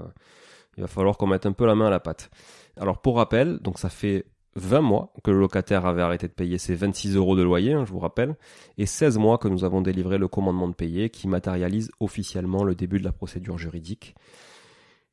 il 0.76 0.82
va 0.82 0.88
falloir 0.88 1.16
qu'on 1.16 1.28
mette 1.28 1.46
un 1.46 1.52
peu 1.52 1.64
la 1.64 1.74
main 1.74 1.86
à 1.86 1.90
la 1.90 2.00
pâte. 2.00 2.30
Alors 2.76 3.00
pour 3.00 3.16
rappel, 3.16 3.58
donc 3.60 3.78
ça 3.78 3.88
fait 3.88 4.26
20 4.56 4.80
mois 4.80 5.12
que 5.24 5.30
le 5.30 5.40
locataire 5.40 5.86
avait 5.86 6.02
arrêté 6.02 6.28
de 6.28 6.32
payer 6.32 6.58
ses 6.58 6.74
26 6.74 7.16
euros 7.16 7.36
de 7.36 7.42
loyer, 7.42 7.72
hein, 7.72 7.84
je 7.86 7.92
vous 7.92 7.98
rappelle, 7.98 8.36
et 8.78 8.86
16 8.86 9.18
mois 9.18 9.38
que 9.38 9.48
nous 9.48 9.64
avons 9.64 9.80
délivré 9.80 10.18
le 10.18 10.28
commandement 10.28 10.68
de 10.68 10.74
payer 10.74 11.10
qui 11.10 11.28
matérialise 11.28 11.90
officiellement 12.00 12.64
le 12.64 12.74
début 12.74 12.98
de 12.98 13.04
la 13.04 13.12
procédure 13.12 13.58
juridique. 13.58 14.14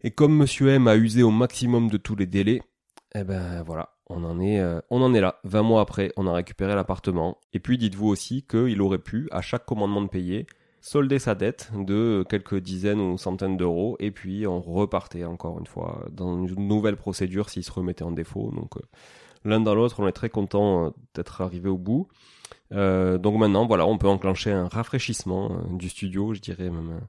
Et 0.01 0.11
comme 0.11 0.35
Monsieur 0.35 0.69
M 0.69 0.87
a 0.87 0.95
usé 0.95 1.23
au 1.23 1.31
maximum 1.31 1.89
de 1.89 1.97
tous 1.97 2.15
les 2.15 2.25
délais, 2.25 2.61
eh 3.15 3.23
ben 3.23 3.63
voilà, 3.63 3.89
on 4.07 4.23
en 4.23 4.39
est, 4.39 4.59
euh, 4.59 4.79
on 4.89 5.01
en 5.01 5.13
est 5.13 5.21
là. 5.21 5.39
20 5.43 5.61
mois 5.63 5.81
après, 5.81 6.11
on 6.15 6.27
a 6.27 6.33
récupéré 6.33 6.75
l'appartement. 6.75 7.37
Et 7.53 7.59
puis 7.59 7.77
dites-vous 7.77 8.07
aussi 8.07 8.43
qu'il 8.43 8.81
aurait 8.81 8.99
pu, 8.99 9.27
à 9.31 9.41
chaque 9.41 9.65
commandement 9.65 10.01
de 10.01 10.07
payer, 10.07 10.47
solder 10.81 11.19
sa 11.19 11.35
dette 11.35 11.71
de 11.75 12.23
quelques 12.29 12.57
dizaines 12.59 12.99
ou 12.99 13.17
centaines 13.17 13.57
d'euros, 13.57 13.97
et 13.99 14.11
puis 14.11 14.47
on 14.47 14.61
repartait 14.61 15.25
encore 15.25 15.59
une 15.59 15.67
fois 15.67 16.05
dans 16.11 16.45
une 16.45 16.67
nouvelle 16.67 16.95
procédure 16.95 17.49
s'il 17.49 17.63
se 17.63 17.71
remettait 17.71 18.03
en 18.03 18.11
défaut. 18.11 18.51
Donc 18.55 18.77
euh, 18.77 18.81
l'un 19.43 19.59
dans 19.59 19.75
l'autre, 19.75 19.99
on 19.99 20.07
est 20.07 20.13
très 20.13 20.29
content 20.29 20.85
euh, 20.85 20.89
d'être 21.15 21.41
arrivé 21.41 21.69
au 21.69 21.77
bout. 21.77 22.07
donc 22.71 23.37
maintenant, 23.37 23.65
voilà, 23.65 23.85
on 23.85 23.97
peut 23.97 24.07
enclencher 24.07 24.51
un 24.51 24.67
rafraîchissement 24.67 25.63
du 25.71 25.89
studio, 25.89 26.33
je 26.33 26.39
dirais 26.39 26.69
même 26.69 26.99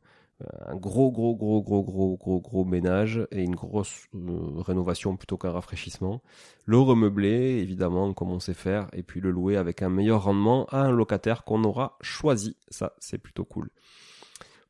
un 0.67 0.77
gros, 0.77 1.11
gros, 1.11 1.35
gros, 1.37 1.63
gros, 1.63 1.83
gros, 1.83 2.17
gros, 2.17 2.41
gros 2.41 2.65
ménage 2.65 3.27
et 3.31 3.43
une 3.43 3.55
grosse 3.55 4.07
euh, 4.15 4.61
rénovation 4.61 5.17
plutôt 5.17 5.37
qu'un 5.37 5.51
rafraîchissement. 5.51 6.23
Le 6.65 6.79
remeubler, 6.79 7.59
évidemment, 7.59 8.13
comme 8.15 8.31
on 8.31 8.41
sait 8.41 8.55
faire, 8.55 8.89
et 8.93 9.03
puis 9.03 9.21
le 9.21 9.31
louer 9.31 9.57
avec 9.57 9.83
un 9.83 9.91
meilleur 9.91 10.25
rendement 10.25 10.67
à 10.67 10.79
un 10.79 10.91
locataire 10.91 11.45
qu'on 11.45 11.65
aura 11.65 11.99
choisi. 12.01 12.57
Ça, 12.69 12.95
c'est 12.99 13.19
plutôt 13.19 13.45
cool. 13.45 13.71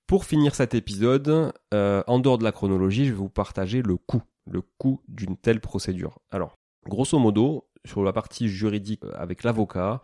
Pour 0.07 0.25
finir 0.25 0.55
cet 0.55 0.75
épisode, 0.75 1.53
euh, 1.73 2.03
en 2.07 2.18
dehors 2.18 2.38
de 2.38 2.44
la 2.44 2.53
chronologie, 2.53 3.07
je 3.07 3.12
vais 3.12 3.18
vous 3.18 3.29
partager 3.29 3.83
le 3.83 3.96
coût, 3.96 4.23
le 4.51 4.62
coût 4.79 5.01
d'une 5.07 5.37
telle 5.37 5.61
procédure. 5.61 6.18
Alors, 6.33 6.59
grosso 6.87 7.19
modo, 7.19 7.66
sur 7.85 8.03
la 8.03 8.12
partie 8.12 8.49
juridique 8.49 9.05
euh, 9.05 9.12
avec 9.14 9.43
l'avocat, 9.45 10.03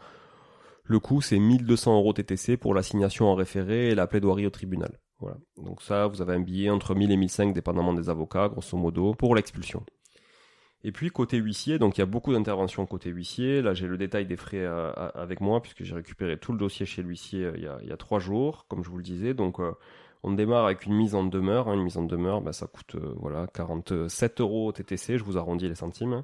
le 0.84 1.00
coût 1.00 1.20
c'est 1.20 1.38
1200 1.38 1.96
euros 1.96 2.12
TTC 2.12 2.56
pour 2.56 2.74
l'assignation 2.74 3.26
en 3.26 3.34
référé 3.34 3.90
et 3.90 3.94
la 3.94 4.06
plaidoirie 4.06 4.46
au 4.46 4.50
tribunal. 4.50 4.98
Voilà. 5.18 5.38
Donc 5.56 5.82
ça, 5.82 6.06
vous 6.06 6.20
avez 6.20 6.34
un 6.34 6.40
billet 6.40 6.70
entre 6.70 6.94
1000 6.94 7.10
et 7.10 7.16
1005 7.16 7.54
dépendamment 7.54 7.94
des 7.94 8.10
avocats, 8.10 8.48
grosso 8.48 8.76
modo, 8.76 9.14
pour 9.14 9.34
l'expulsion. 9.34 9.84
Et 10.84 10.92
puis 10.92 11.10
côté 11.10 11.38
huissier, 11.38 11.78
donc 11.78 11.96
il 11.96 12.00
y 12.00 12.02
a 12.02 12.06
beaucoup 12.06 12.32
d'interventions 12.32 12.86
côté 12.86 13.10
huissier. 13.10 13.62
Là, 13.62 13.74
j'ai 13.74 13.88
le 13.88 13.96
détail 13.96 14.26
des 14.26 14.36
frais 14.36 14.58
euh, 14.58 14.92
avec 15.14 15.40
moi 15.40 15.60
puisque 15.60 15.82
j'ai 15.82 15.94
récupéré 15.94 16.38
tout 16.38 16.52
le 16.52 16.58
dossier 16.58 16.86
chez 16.86 17.02
l'huissier 17.02 17.44
euh, 17.44 17.80
il, 17.82 17.88
y 17.88 17.92
a 17.92 17.96
trois 17.96 18.20
jours, 18.20 18.66
comme 18.68 18.84
je 18.84 18.90
vous 18.90 18.98
le 18.98 19.02
disais. 19.02 19.34
Donc 19.34 19.58
on 20.22 20.32
démarre 20.32 20.66
avec 20.66 20.86
une 20.86 20.94
mise 20.94 21.14
en 21.14 21.24
demeure. 21.24 21.68
Hein. 21.68 21.74
Une 21.74 21.82
mise 21.82 21.96
en 21.96 22.04
demeure, 22.04 22.40
bah, 22.40 22.52
ça 22.52 22.66
coûte 22.66 22.96
voilà 23.16 23.48
47 23.52 24.40
euros 24.42 24.70
TTC. 24.70 25.18
Je 25.18 25.24
vous 25.24 25.38
arrondis 25.38 25.68
les 25.68 25.74
centimes. 25.74 26.22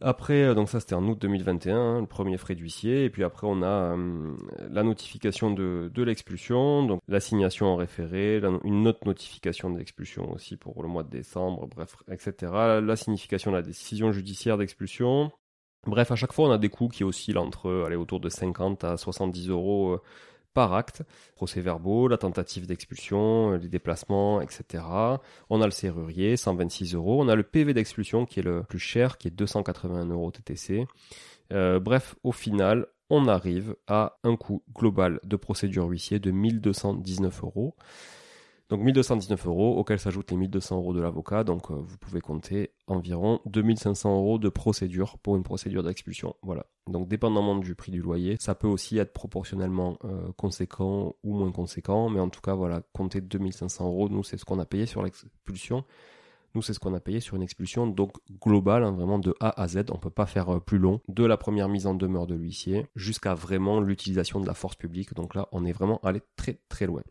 Après, 0.00 0.42
euh, 0.42 0.54
donc 0.54 0.68
ça 0.68 0.80
c'était 0.80 0.94
en 0.94 1.06
août 1.06 1.18
2021, 1.20 1.76
hein, 1.76 2.00
le 2.00 2.06
premier 2.06 2.36
frais 2.36 2.54
d'huissier, 2.54 3.04
et 3.04 3.10
puis 3.10 3.22
après 3.22 3.46
on 3.48 3.62
a 3.62 3.96
euh, 3.96 4.36
la 4.70 4.82
notification 4.82 5.50
de, 5.52 5.90
l'expulsion, 6.02 6.84
donc 6.84 7.00
l'assignation 7.08 7.66
en 7.66 7.76
référé, 7.76 8.42
une 8.64 8.88
autre 8.88 9.06
notification 9.06 9.70
d'expulsion 9.70 10.32
aussi 10.32 10.56
pour 10.56 10.82
le 10.82 10.88
mois 10.88 11.04
de 11.04 11.10
décembre, 11.10 11.68
bref, 11.68 11.96
etc. 12.10 12.52
La 12.82 12.96
signification 12.96 13.52
de 13.52 13.56
la 13.56 13.62
décision 13.62 14.12
judiciaire 14.12 14.58
d'expulsion. 14.58 15.30
Bref, 15.86 16.10
à 16.10 16.16
chaque 16.16 16.32
fois 16.32 16.48
on 16.48 16.52
a 16.52 16.58
des 16.58 16.70
coûts 16.70 16.88
qui 16.88 17.04
oscillent 17.04 17.36
entre 17.38 17.84
aller 17.86 17.96
autour 17.96 18.18
de 18.20 18.28
50 18.28 18.84
à 18.84 18.96
70 18.96 19.48
euros 19.50 19.92
euh, 19.92 20.02
par 20.54 20.72
acte, 20.72 21.02
procès-verbaux, 21.34 22.08
la 22.08 22.16
tentative 22.16 22.66
d'expulsion, 22.66 23.52
les 23.52 23.68
déplacements, 23.68 24.40
etc. 24.40 24.84
On 25.50 25.60
a 25.60 25.66
le 25.66 25.72
serrurier, 25.72 26.36
126 26.36 26.94
euros. 26.94 27.20
On 27.22 27.28
a 27.28 27.34
le 27.34 27.42
PV 27.42 27.74
d'expulsion 27.74 28.24
qui 28.24 28.40
est 28.40 28.44
le 28.44 28.62
plus 28.62 28.78
cher, 28.78 29.18
qui 29.18 29.28
est 29.28 29.32
281 29.32 30.06
euros 30.06 30.30
TTC. 30.30 30.86
Euh, 31.52 31.80
bref, 31.80 32.14
au 32.22 32.32
final, 32.32 32.86
on 33.10 33.28
arrive 33.28 33.76
à 33.86 34.18
un 34.22 34.36
coût 34.36 34.62
global 34.74 35.20
de 35.24 35.36
procédure 35.36 35.86
huissier 35.86 36.18
de 36.18 36.30
1219 36.30 37.42
euros. 37.44 37.76
Donc 38.74 38.82
1219 38.82 39.46
euros, 39.46 39.78
auxquels 39.78 40.00
s'ajoutent 40.00 40.32
les 40.32 40.36
1200 40.36 40.78
euros 40.78 40.92
de 40.92 41.00
l'avocat. 41.00 41.44
Donc 41.44 41.70
euh, 41.70 41.74
vous 41.76 41.96
pouvez 41.96 42.20
compter 42.20 42.72
environ 42.88 43.38
2500 43.46 44.16
euros 44.18 44.38
de 44.40 44.48
procédure 44.48 45.16
pour 45.18 45.36
une 45.36 45.44
procédure 45.44 45.84
d'expulsion. 45.84 46.34
Voilà. 46.42 46.66
Donc 46.88 47.06
dépendamment 47.06 47.54
du 47.54 47.76
prix 47.76 47.92
du 47.92 48.02
loyer, 48.02 48.36
ça 48.40 48.56
peut 48.56 48.66
aussi 48.66 48.98
être 48.98 49.12
proportionnellement 49.12 49.96
euh, 50.04 50.26
conséquent 50.36 51.14
ou 51.22 51.38
moins 51.38 51.52
conséquent. 51.52 52.08
Mais 52.10 52.18
en 52.18 52.28
tout 52.28 52.40
cas, 52.40 52.54
voilà, 52.54 52.82
compter 52.92 53.20
2500 53.20 53.86
euros, 53.86 54.08
nous 54.08 54.24
c'est 54.24 54.38
ce 54.38 54.44
qu'on 54.44 54.58
a 54.58 54.66
payé 54.66 54.86
sur 54.86 55.04
l'expulsion. 55.04 55.84
Nous, 56.56 56.62
c'est 56.62 56.72
ce 56.72 56.80
qu'on 56.80 56.94
a 56.94 57.00
payé 57.00 57.20
sur 57.20 57.36
une 57.36 57.42
expulsion, 57.42 57.86
donc 57.86 58.12
globale, 58.40 58.84
hein, 58.84 58.92
vraiment 58.92 59.18
de 59.20 59.34
A 59.40 59.60
à 59.60 59.68
Z. 59.68 59.86
On 59.90 59.98
peut 59.98 60.10
pas 60.10 60.26
faire 60.26 60.56
euh, 60.56 60.60
plus 60.60 60.78
long. 60.78 61.00
De 61.06 61.24
la 61.24 61.36
première 61.36 61.68
mise 61.68 61.86
en 61.86 61.94
demeure 61.94 62.26
de 62.26 62.34
l'huissier 62.34 62.86
jusqu'à 62.96 63.34
vraiment 63.34 63.80
l'utilisation 63.80 64.40
de 64.40 64.46
la 64.46 64.54
force 64.54 64.74
publique. 64.74 65.14
Donc 65.14 65.36
là, 65.36 65.48
on 65.52 65.64
est 65.64 65.72
vraiment 65.72 66.00
allé 66.02 66.22
très 66.36 66.58
très 66.68 66.86
loin. 66.86 67.02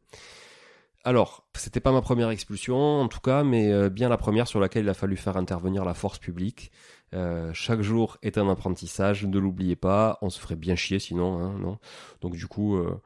Alors, 1.05 1.45
c'était 1.53 1.81
pas 1.81 1.91
ma 1.91 2.01
première 2.01 2.29
expulsion, 2.29 3.01
en 3.01 3.09
tout 3.09 3.19
cas, 3.19 3.43
mais 3.43 3.71
euh, 3.73 3.89
bien 3.89 4.07
la 4.07 4.17
première 4.17 4.47
sur 4.47 4.61
laquelle 4.61 4.85
il 4.85 4.89
a 4.89 4.93
fallu 4.93 5.17
faire 5.17 5.35
intervenir 5.35 5.83
la 5.83 5.93
force 5.93 6.17
publique. 6.17 6.71
Euh, 7.13 7.51
chaque 7.53 7.81
jour 7.81 8.17
est 8.21 8.37
un 8.37 8.49
apprentissage, 8.49 9.25
ne 9.25 9.37
l'oubliez 9.37 9.75
pas, 9.75 10.17
on 10.21 10.29
se 10.29 10.39
ferait 10.39 10.55
bien 10.55 10.75
chier 10.75 10.99
sinon, 10.99 11.39
hein, 11.39 11.55
non? 11.59 11.77
Donc 12.21 12.35
du 12.35 12.47
coup, 12.47 12.77
euh, 12.77 13.01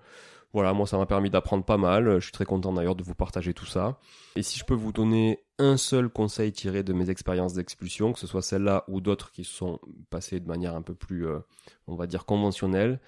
voilà, 0.54 0.74
moi 0.74 0.86
ça 0.86 0.98
m'a 0.98 1.08
permis 1.08 1.32
d'apprendre 1.32 1.66
pas 1.66 1.78
mal, 1.78 2.20
je 2.20 2.24
suis 2.24 2.32
très 2.32 2.46
content 2.46 2.72
d'ailleurs 2.72 2.96
de 2.96 3.04
vous 3.04 3.16
partager 3.16 3.56
tout 3.56 3.66
ça. 3.66 3.98
Et 4.36 4.44
si 4.44 4.60
je 4.60 4.64
peux 4.64 4.76
vous 4.76 4.92
donner 4.92 5.44
un 5.58 5.76
seul 5.76 6.08
conseil 6.08 6.52
tiré 6.52 6.84
de 6.84 6.94
mes 6.94 7.10
expériences 7.10 7.54
d'expulsion, 7.54 8.14
que 8.14 8.20
ce 8.20 8.28
soit 8.28 8.44
celle-là 8.44 8.84
ou 8.88 9.02
d'autres 9.02 9.32
qui 9.32 9.44
se 9.44 9.54
sont 9.54 9.80
passées 10.12 10.40
de 10.40 10.48
manière 10.48 10.76
un 10.76 10.84
peu 10.84 10.94
plus, 10.94 11.26
on 11.88 11.96
va 11.96 12.06
dire, 12.06 12.26
conventionnelle, 12.26 13.02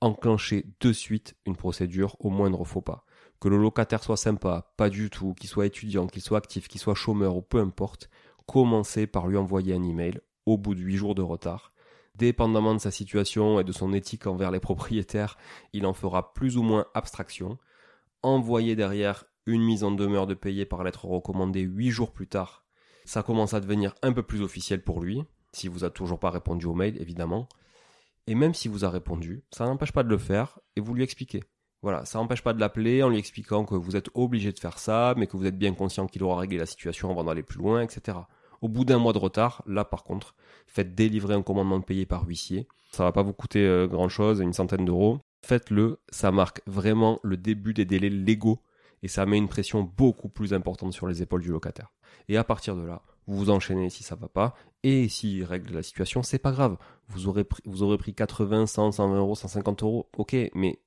enclenchez 0.00 0.66
de 0.80 0.92
suite 0.92 1.36
une 1.46 1.56
procédure 1.56 2.16
au 2.18 2.28
moindre 2.28 2.64
faux 2.64 2.82
pas 2.82 3.06
que 3.42 3.48
le 3.48 3.56
locataire 3.56 4.04
soit 4.04 4.16
sympa, 4.16 4.72
pas 4.76 4.88
du 4.88 5.10
tout, 5.10 5.34
qu'il 5.34 5.50
soit 5.50 5.66
étudiant, 5.66 6.06
qu'il 6.06 6.22
soit 6.22 6.38
actif, 6.38 6.68
qu'il 6.68 6.80
soit 6.80 6.94
chômeur 6.94 7.34
ou 7.34 7.42
peu 7.42 7.58
importe, 7.58 8.08
commencez 8.46 9.08
par 9.08 9.26
lui 9.26 9.36
envoyer 9.36 9.74
un 9.74 9.82
email 9.82 10.20
au 10.46 10.56
bout 10.56 10.76
de 10.76 10.80
8 10.80 10.96
jours 10.96 11.16
de 11.16 11.22
retard. 11.22 11.72
Dépendamment 12.14 12.72
de 12.72 12.78
sa 12.78 12.92
situation 12.92 13.58
et 13.58 13.64
de 13.64 13.72
son 13.72 13.92
éthique 13.94 14.28
envers 14.28 14.52
les 14.52 14.60
propriétaires, 14.68 15.36
il 15.72 15.86
en 15.86 15.92
fera 15.92 16.34
plus 16.34 16.56
ou 16.56 16.62
moins 16.62 16.86
abstraction. 16.94 17.58
Envoyez 18.22 18.76
derrière 18.76 19.24
une 19.46 19.64
mise 19.64 19.82
en 19.82 19.90
demeure 19.90 20.28
de 20.28 20.34
payer 20.34 20.64
par 20.64 20.84
lettre 20.84 21.06
recommandée 21.06 21.62
8 21.62 21.90
jours 21.90 22.12
plus 22.12 22.28
tard. 22.28 22.64
Ça 23.06 23.24
commence 23.24 23.54
à 23.54 23.60
devenir 23.60 23.92
un 24.02 24.12
peu 24.12 24.22
plus 24.22 24.42
officiel 24.42 24.84
pour 24.84 25.00
lui, 25.00 25.20
si 25.50 25.66
vous 25.66 25.82
a 25.82 25.90
toujours 25.90 26.20
pas 26.20 26.30
répondu 26.30 26.66
au 26.66 26.74
mail 26.74 26.96
évidemment. 27.02 27.48
Et 28.28 28.36
même 28.36 28.54
si 28.54 28.68
vous 28.68 28.84
a 28.84 28.88
répondu, 28.90 29.42
ça 29.50 29.64
n'empêche 29.64 29.90
pas 29.90 30.04
de 30.04 30.10
le 30.10 30.18
faire 30.18 30.60
et 30.76 30.80
vous 30.80 30.94
lui 30.94 31.02
expliquez. 31.02 31.42
Voilà, 31.82 32.04
ça 32.04 32.18
n'empêche 32.18 32.42
pas 32.42 32.52
de 32.52 32.60
l'appeler 32.60 33.02
en 33.02 33.08
lui 33.08 33.18
expliquant 33.18 33.64
que 33.64 33.74
vous 33.74 33.96
êtes 33.96 34.08
obligé 34.14 34.52
de 34.52 34.58
faire 34.58 34.78
ça, 34.78 35.14
mais 35.16 35.26
que 35.26 35.36
vous 35.36 35.46
êtes 35.46 35.58
bien 35.58 35.74
conscient 35.74 36.06
qu'il 36.06 36.22
aura 36.22 36.38
réglé 36.38 36.58
la 36.58 36.66
situation 36.66 37.10
avant 37.10 37.24
d'aller 37.24 37.42
plus 37.42 37.58
loin, 37.58 37.82
etc. 37.82 38.18
Au 38.60 38.68
bout 38.68 38.84
d'un 38.84 38.98
mois 38.98 39.12
de 39.12 39.18
retard, 39.18 39.62
là 39.66 39.84
par 39.84 40.04
contre, 40.04 40.36
faites 40.66 40.94
délivrer 40.94 41.34
un 41.34 41.42
commandement 41.42 41.80
de 41.80 41.84
payer 41.84 42.06
par 42.06 42.24
huissier. 42.26 42.68
Ça 42.92 43.02
va 43.02 43.10
pas 43.10 43.22
vous 43.22 43.32
coûter 43.32 43.66
euh, 43.66 43.88
grand 43.88 44.08
chose, 44.08 44.38
une 44.38 44.52
centaine 44.52 44.84
d'euros. 44.84 45.18
Faites-le, 45.44 45.98
ça 46.10 46.30
marque 46.30 46.62
vraiment 46.66 47.18
le 47.24 47.36
début 47.36 47.74
des 47.74 47.84
délais 47.84 48.10
légaux 48.10 48.60
et 49.02 49.08
ça 49.08 49.26
met 49.26 49.36
une 49.36 49.48
pression 49.48 49.82
beaucoup 49.82 50.28
plus 50.28 50.54
importante 50.54 50.92
sur 50.92 51.08
les 51.08 51.22
épaules 51.22 51.42
du 51.42 51.50
locataire. 51.50 51.92
Et 52.28 52.36
à 52.36 52.44
partir 52.44 52.76
de 52.76 52.82
là, 52.82 53.02
vous 53.26 53.36
vous 53.36 53.50
enchaînez 53.50 53.90
si 53.90 54.04
ça 54.04 54.14
va 54.14 54.28
pas, 54.28 54.54
et 54.84 55.08
s'il 55.08 55.44
règle 55.44 55.74
la 55.74 55.82
situation, 55.82 56.22
c'est 56.22 56.38
pas 56.38 56.52
grave. 56.52 56.76
Vous 57.08 57.28
aurez 57.28 57.44
pris, 57.44 57.62
vous 57.64 57.82
aurez 57.82 57.98
pris 57.98 58.14
80, 58.14 58.66
100, 58.66 58.92
120 58.92 59.16
euros, 59.16 59.34
150 59.34 59.82
euros, 59.82 60.08
ok, 60.16 60.36
mais 60.54 60.78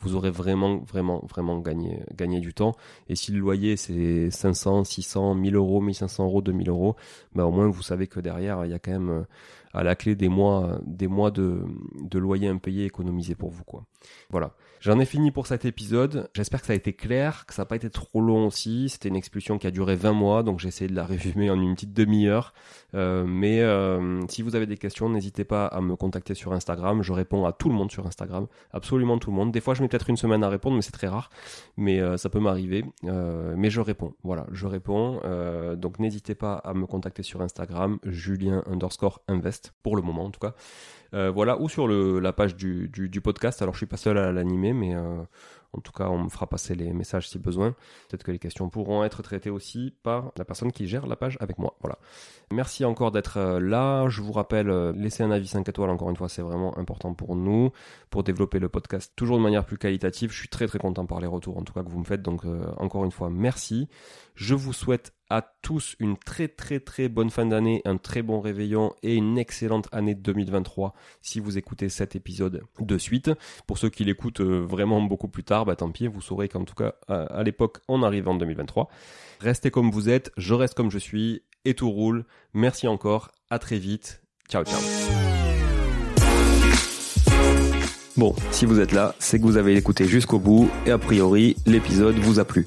vous 0.00 0.14
aurez 0.14 0.30
vraiment, 0.30 0.78
vraiment, 0.78 1.24
vraiment 1.28 1.58
gagné, 1.58 2.02
gagné 2.14 2.40
du 2.40 2.52
temps. 2.52 2.74
Et 3.08 3.16
si 3.16 3.32
le 3.32 3.38
loyer 3.38 3.76
c'est 3.76 4.30
500, 4.30 4.84
600, 4.84 5.34
1000 5.34 5.56
euros, 5.56 5.80
1500 5.80 6.24
euros, 6.24 6.42
2000 6.42 6.68
euros, 6.68 6.96
bah 7.34 7.46
au 7.46 7.50
moins 7.50 7.66
vous 7.66 7.82
savez 7.82 8.06
que 8.06 8.20
derrière 8.20 8.64
il 8.64 8.70
y 8.70 8.74
a 8.74 8.78
quand 8.78 8.92
même 8.92 9.10
euh, 9.10 9.22
à 9.74 9.82
la 9.82 9.96
clé 9.96 10.14
des 10.14 10.28
mois, 10.28 10.80
des 10.86 11.08
mois 11.08 11.30
de, 11.30 11.62
de 12.00 12.18
loyer 12.18 12.48
impayé 12.48 12.84
économisé 12.84 13.34
pour 13.34 13.50
vous, 13.50 13.64
quoi. 13.64 13.84
Voilà. 14.30 14.54
J'en 14.84 14.98
ai 15.00 15.06
fini 15.06 15.30
pour 15.30 15.46
cet 15.46 15.64
épisode. 15.64 16.28
J'espère 16.34 16.60
que 16.60 16.66
ça 16.66 16.74
a 16.74 16.76
été 16.76 16.92
clair, 16.92 17.46
que 17.46 17.54
ça 17.54 17.62
n'a 17.62 17.66
pas 17.66 17.76
été 17.76 17.88
trop 17.88 18.20
long 18.20 18.48
aussi. 18.48 18.90
C'était 18.90 19.08
une 19.08 19.16
expulsion 19.16 19.56
qui 19.56 19.66
a 19.66 19.70
duré 19.70 19.96
20 19.96 20.12
mois, 20.12 20.42
donc 20.42 20.60
j'ai 20.60 20.68
essayé 20.68 20.90
de 20.90 20.94
la 20.94 21.06
résumer 21.06 21.48
en 21.48 21.58
une 21.58 21.74
petite 21.74 21.94
demi-heure. 21.94 22.52
Euh, 22.94 23.24
mais 23.26 23.62
euh, 23.62 24.20
si 24.28 24.42
vous 24.42 24.56
avez 24.56 24.66
des 24.66 24.76
questions, 24.76 25.08
n'hésitez 25.08 25.44
pas 25.44 25.64
à 25.64 25.80
me 25.80 25.96
contacter 25.96 26.34
sur 26.34 26.52
Instagram. 26.52 27.02
Je 27.02 27.14
réponds 27.14 27.46
à 27.46 27.52
tout 27.54 27.70
le 27.70 27.74
monde 27.74 27.90
sur 27.90 28.06
Instagram, 28.06 28.46
absolument 28.74 29.16
tout 29.16 29.30
le 29.30 29.36
monde. 29.36 29.52
Des 29.52 29.62
fois, 29.62 29.72
je 29.72 29.80
mets 29.80 29.88
peut-être 29.88 30.10
une 30.10 30.18
semaine 30.18 30.44
à 30.44 30.50
répondre, 30.50 30.76
mais 30.76 30.82
c'est 30.82 30.92
très 30.92 31.08
rare. 31.08 31.30
Mais 31.78 32.00
euh, 32.00 32.18
ça 32.18 32.28
peut 32.28 32.40
m'arriver. 32.40 32.84
mais 33.02 33.70
je 33.70 33.80
réponds. 33.80 34.12
Voilà, 34.22 34.46
je 34.52 34.66
réponds. 34.66 35.22
donc 35.76 35.98
n'hésitez 35.98 36.34
pas 36.34 36.56
à 36.56 36.74
me 36.74 36.84
contacter 36.84 37.22
sur 37.22 37.40
Instagram, 37.40 37.98
Julien 38.04 38.62
underscore 38.66 39.22
invest 39.28 39.63
pour 39.82 39.96
le 39.96 40.02
moment 40.02 40.24
en 40.24 40.30
tout 40.30 40.40
cas. 40.40 40.54
Euh, 41.14 41.30
voilà, 41.30 41.60
ou 41.60 41.68
sur 41.68 41.86
la 41.86 42.32
page 42.32 42.56
du, 42.56 43.20
podcast. 43.22 43.62
Alors, 43.62 43.74
je 43.74 43.78
suis 43.78 43.86
pas 43.86 43.96
seul 43.96 44.18
à 44.18 44.32
l'animer, 44.32 44.72
mais 44.72 44.94
euh, 44.96 45.22
en 45.72 45.80
tout 45.80 45.92
cas, 45.92 46.08
on 46.08 46.24
me 46.24 46.28
fera 46.28 46.48
passer 46.48 46.74
les 46.74 46.92
messages 46.92 47.28
si 47.28 47.38
besoin. 47.38 47.70
Peut-être 48.08 48.24
que 48.24 48.32
les 48.32 48.40
questions 48.40 48.68
pourront 48.68 49.04
être 49.04 49.22
traitées 49.22 49.50
aussi 49.50 49.94
par 50.02 50.32
la 50.36 50.44
personne 50.44 50.72
qui 50.72 50.88
gère 50.88 51.06
la 51.06 51.14
page 51.14 51.38
avec 51.40 51.58
moi. 51.58 51.76
Voilà. 51.80 51.98
Merci 52.52 52.84
encore 52.84 53.12
d'être 53.12 53.36
euh, 53.36 53.60
là. 53.60 54.08
Je 54.08 54.22
vous 54.22 54.32
rappelle, 54.32 54.68
laisser 54.96 55.22
un 55.22 55.30
avis 55.30 55.46
5 55.46 55.68
étoiles, 55.68 55.90
encore 55.90 56.10
une 56.10 56.16
fois, 56.16 56.28
c'est 56.28 56.42
vraiment 56.42 56.76
important 56.78 57.14
pour 57.14 57.36
nous, 57.36 57.70
pour 58.10 58.24
développer 58.24 58.58
le 58.58 58.68
podcast 58.68 59.12
toujours 59.14 59.38
de 59.38 59.42
manière 59.42 59.64
plus 59.64 59.78
qualitative. 59.78 60.32
Je 60.32 60.38
suis 60.38 60.48
très 60.48 60.66
très 60.66 60.78
content 60.78 61.06
par 61.06 61.20
les 61.20 61.28
retours, 61.28 61.56
en 61.58 61.62
tout 61.62 61.72
cas, 61.72 61.84
que 61.84 61.90
vous 61.90 62.00
me 62.00 62.04
faites. 62.04 62.22
Donc, 62.22 62.42
encore 62.78 63.04
une 63.04 63.12
fois, 63.12 63.30
merci. 63.30 63.88
Je 64.34 64.56
vous 64.56 64.72
souhaite 64.72 65.12
à 65.30 65.42
tous 65.62 65.96
une 65.98 66.16
très 66.16 66.48
très 66.48 66.80
très 66.80 67.08
bonne 67.08 67.30
fin 67.30 67.46
d'année, 67.46 67.82
un 67.84 67.96
très 67.96 68.22
bon 68.22 68.40
réveillon 68.40 68.94
et 69.02 69.14
une 69.14 69.38
excellente 69.38 69.88
année 69.92 70.14
2023 70.14 70.94
si 71.22 71.40
vous 71.40 71.58
écoutez 71.58 71.88
cet 71.88 72.16
épisode 72.16 72.62
de 72.80 72.98
suite. 72.98 73.30
Pour 73.66 73.78
ceux 73.78 73.90
qui 73.90 74.04
l'écoutent 74.04 74.40
euh, 74.40 74.60
vraiment 74.60 75.00
beaucoup 75.02 75.28
plus 75.28 75.44
tard, 75.44 75.64
bah 75.64 75.76
tant 75.76 75.90
pis, 75.90 76.06
vous 76.06 76.20
saurez 76.20 76.48
qu'en 76.48 76.64
tout 76.64 76.74
cas 76.74 76.94
à 77.08 77.42
l'époque 77.42 77.78
on 77.88 78.02
arrive 78.02 78.28
en 78.28 78.34
2023. 78.34 78.88
Restez 79.40 79.70
comme 79.70 79.90
vous 79.90 80.08
êtes, 80.08 80.30
je 80.36 80.54
reste 80.54 80.74
comme 80.74 80.90
je 80.90 80.98
suis 80.98 81.42
et 81.64 81.74
tout 81.74 81.90
roule. 81.90 82.24
Merci 82.52 82.88
encore, 82.88 83.32
à 83.50 83.58
très 83.58 83.78
vite. 83.78 84.22
Ciao 84.48 84.64
ciao. 84.64 84.80
Bon, 88.16 88.34
si 88.52 88.64
vous 88.64 88.78
êtes 88.78 88.92
là, 88.92 89.14
c'est 89.18 89.38
que 89.38 89.44
vous 89.44 89.56
avez 89.56 89.76
écouté 89.76 90.04
jusqu'au 90.06 90.38
bout 90.38 90.70
et 90.86 90.92
a 90.92 90.98
priori 90.98 91.56
l'épisode 91.66 92.14
vous 92.16 92.38
a 92.38 92.44
plu. 92.44 92.66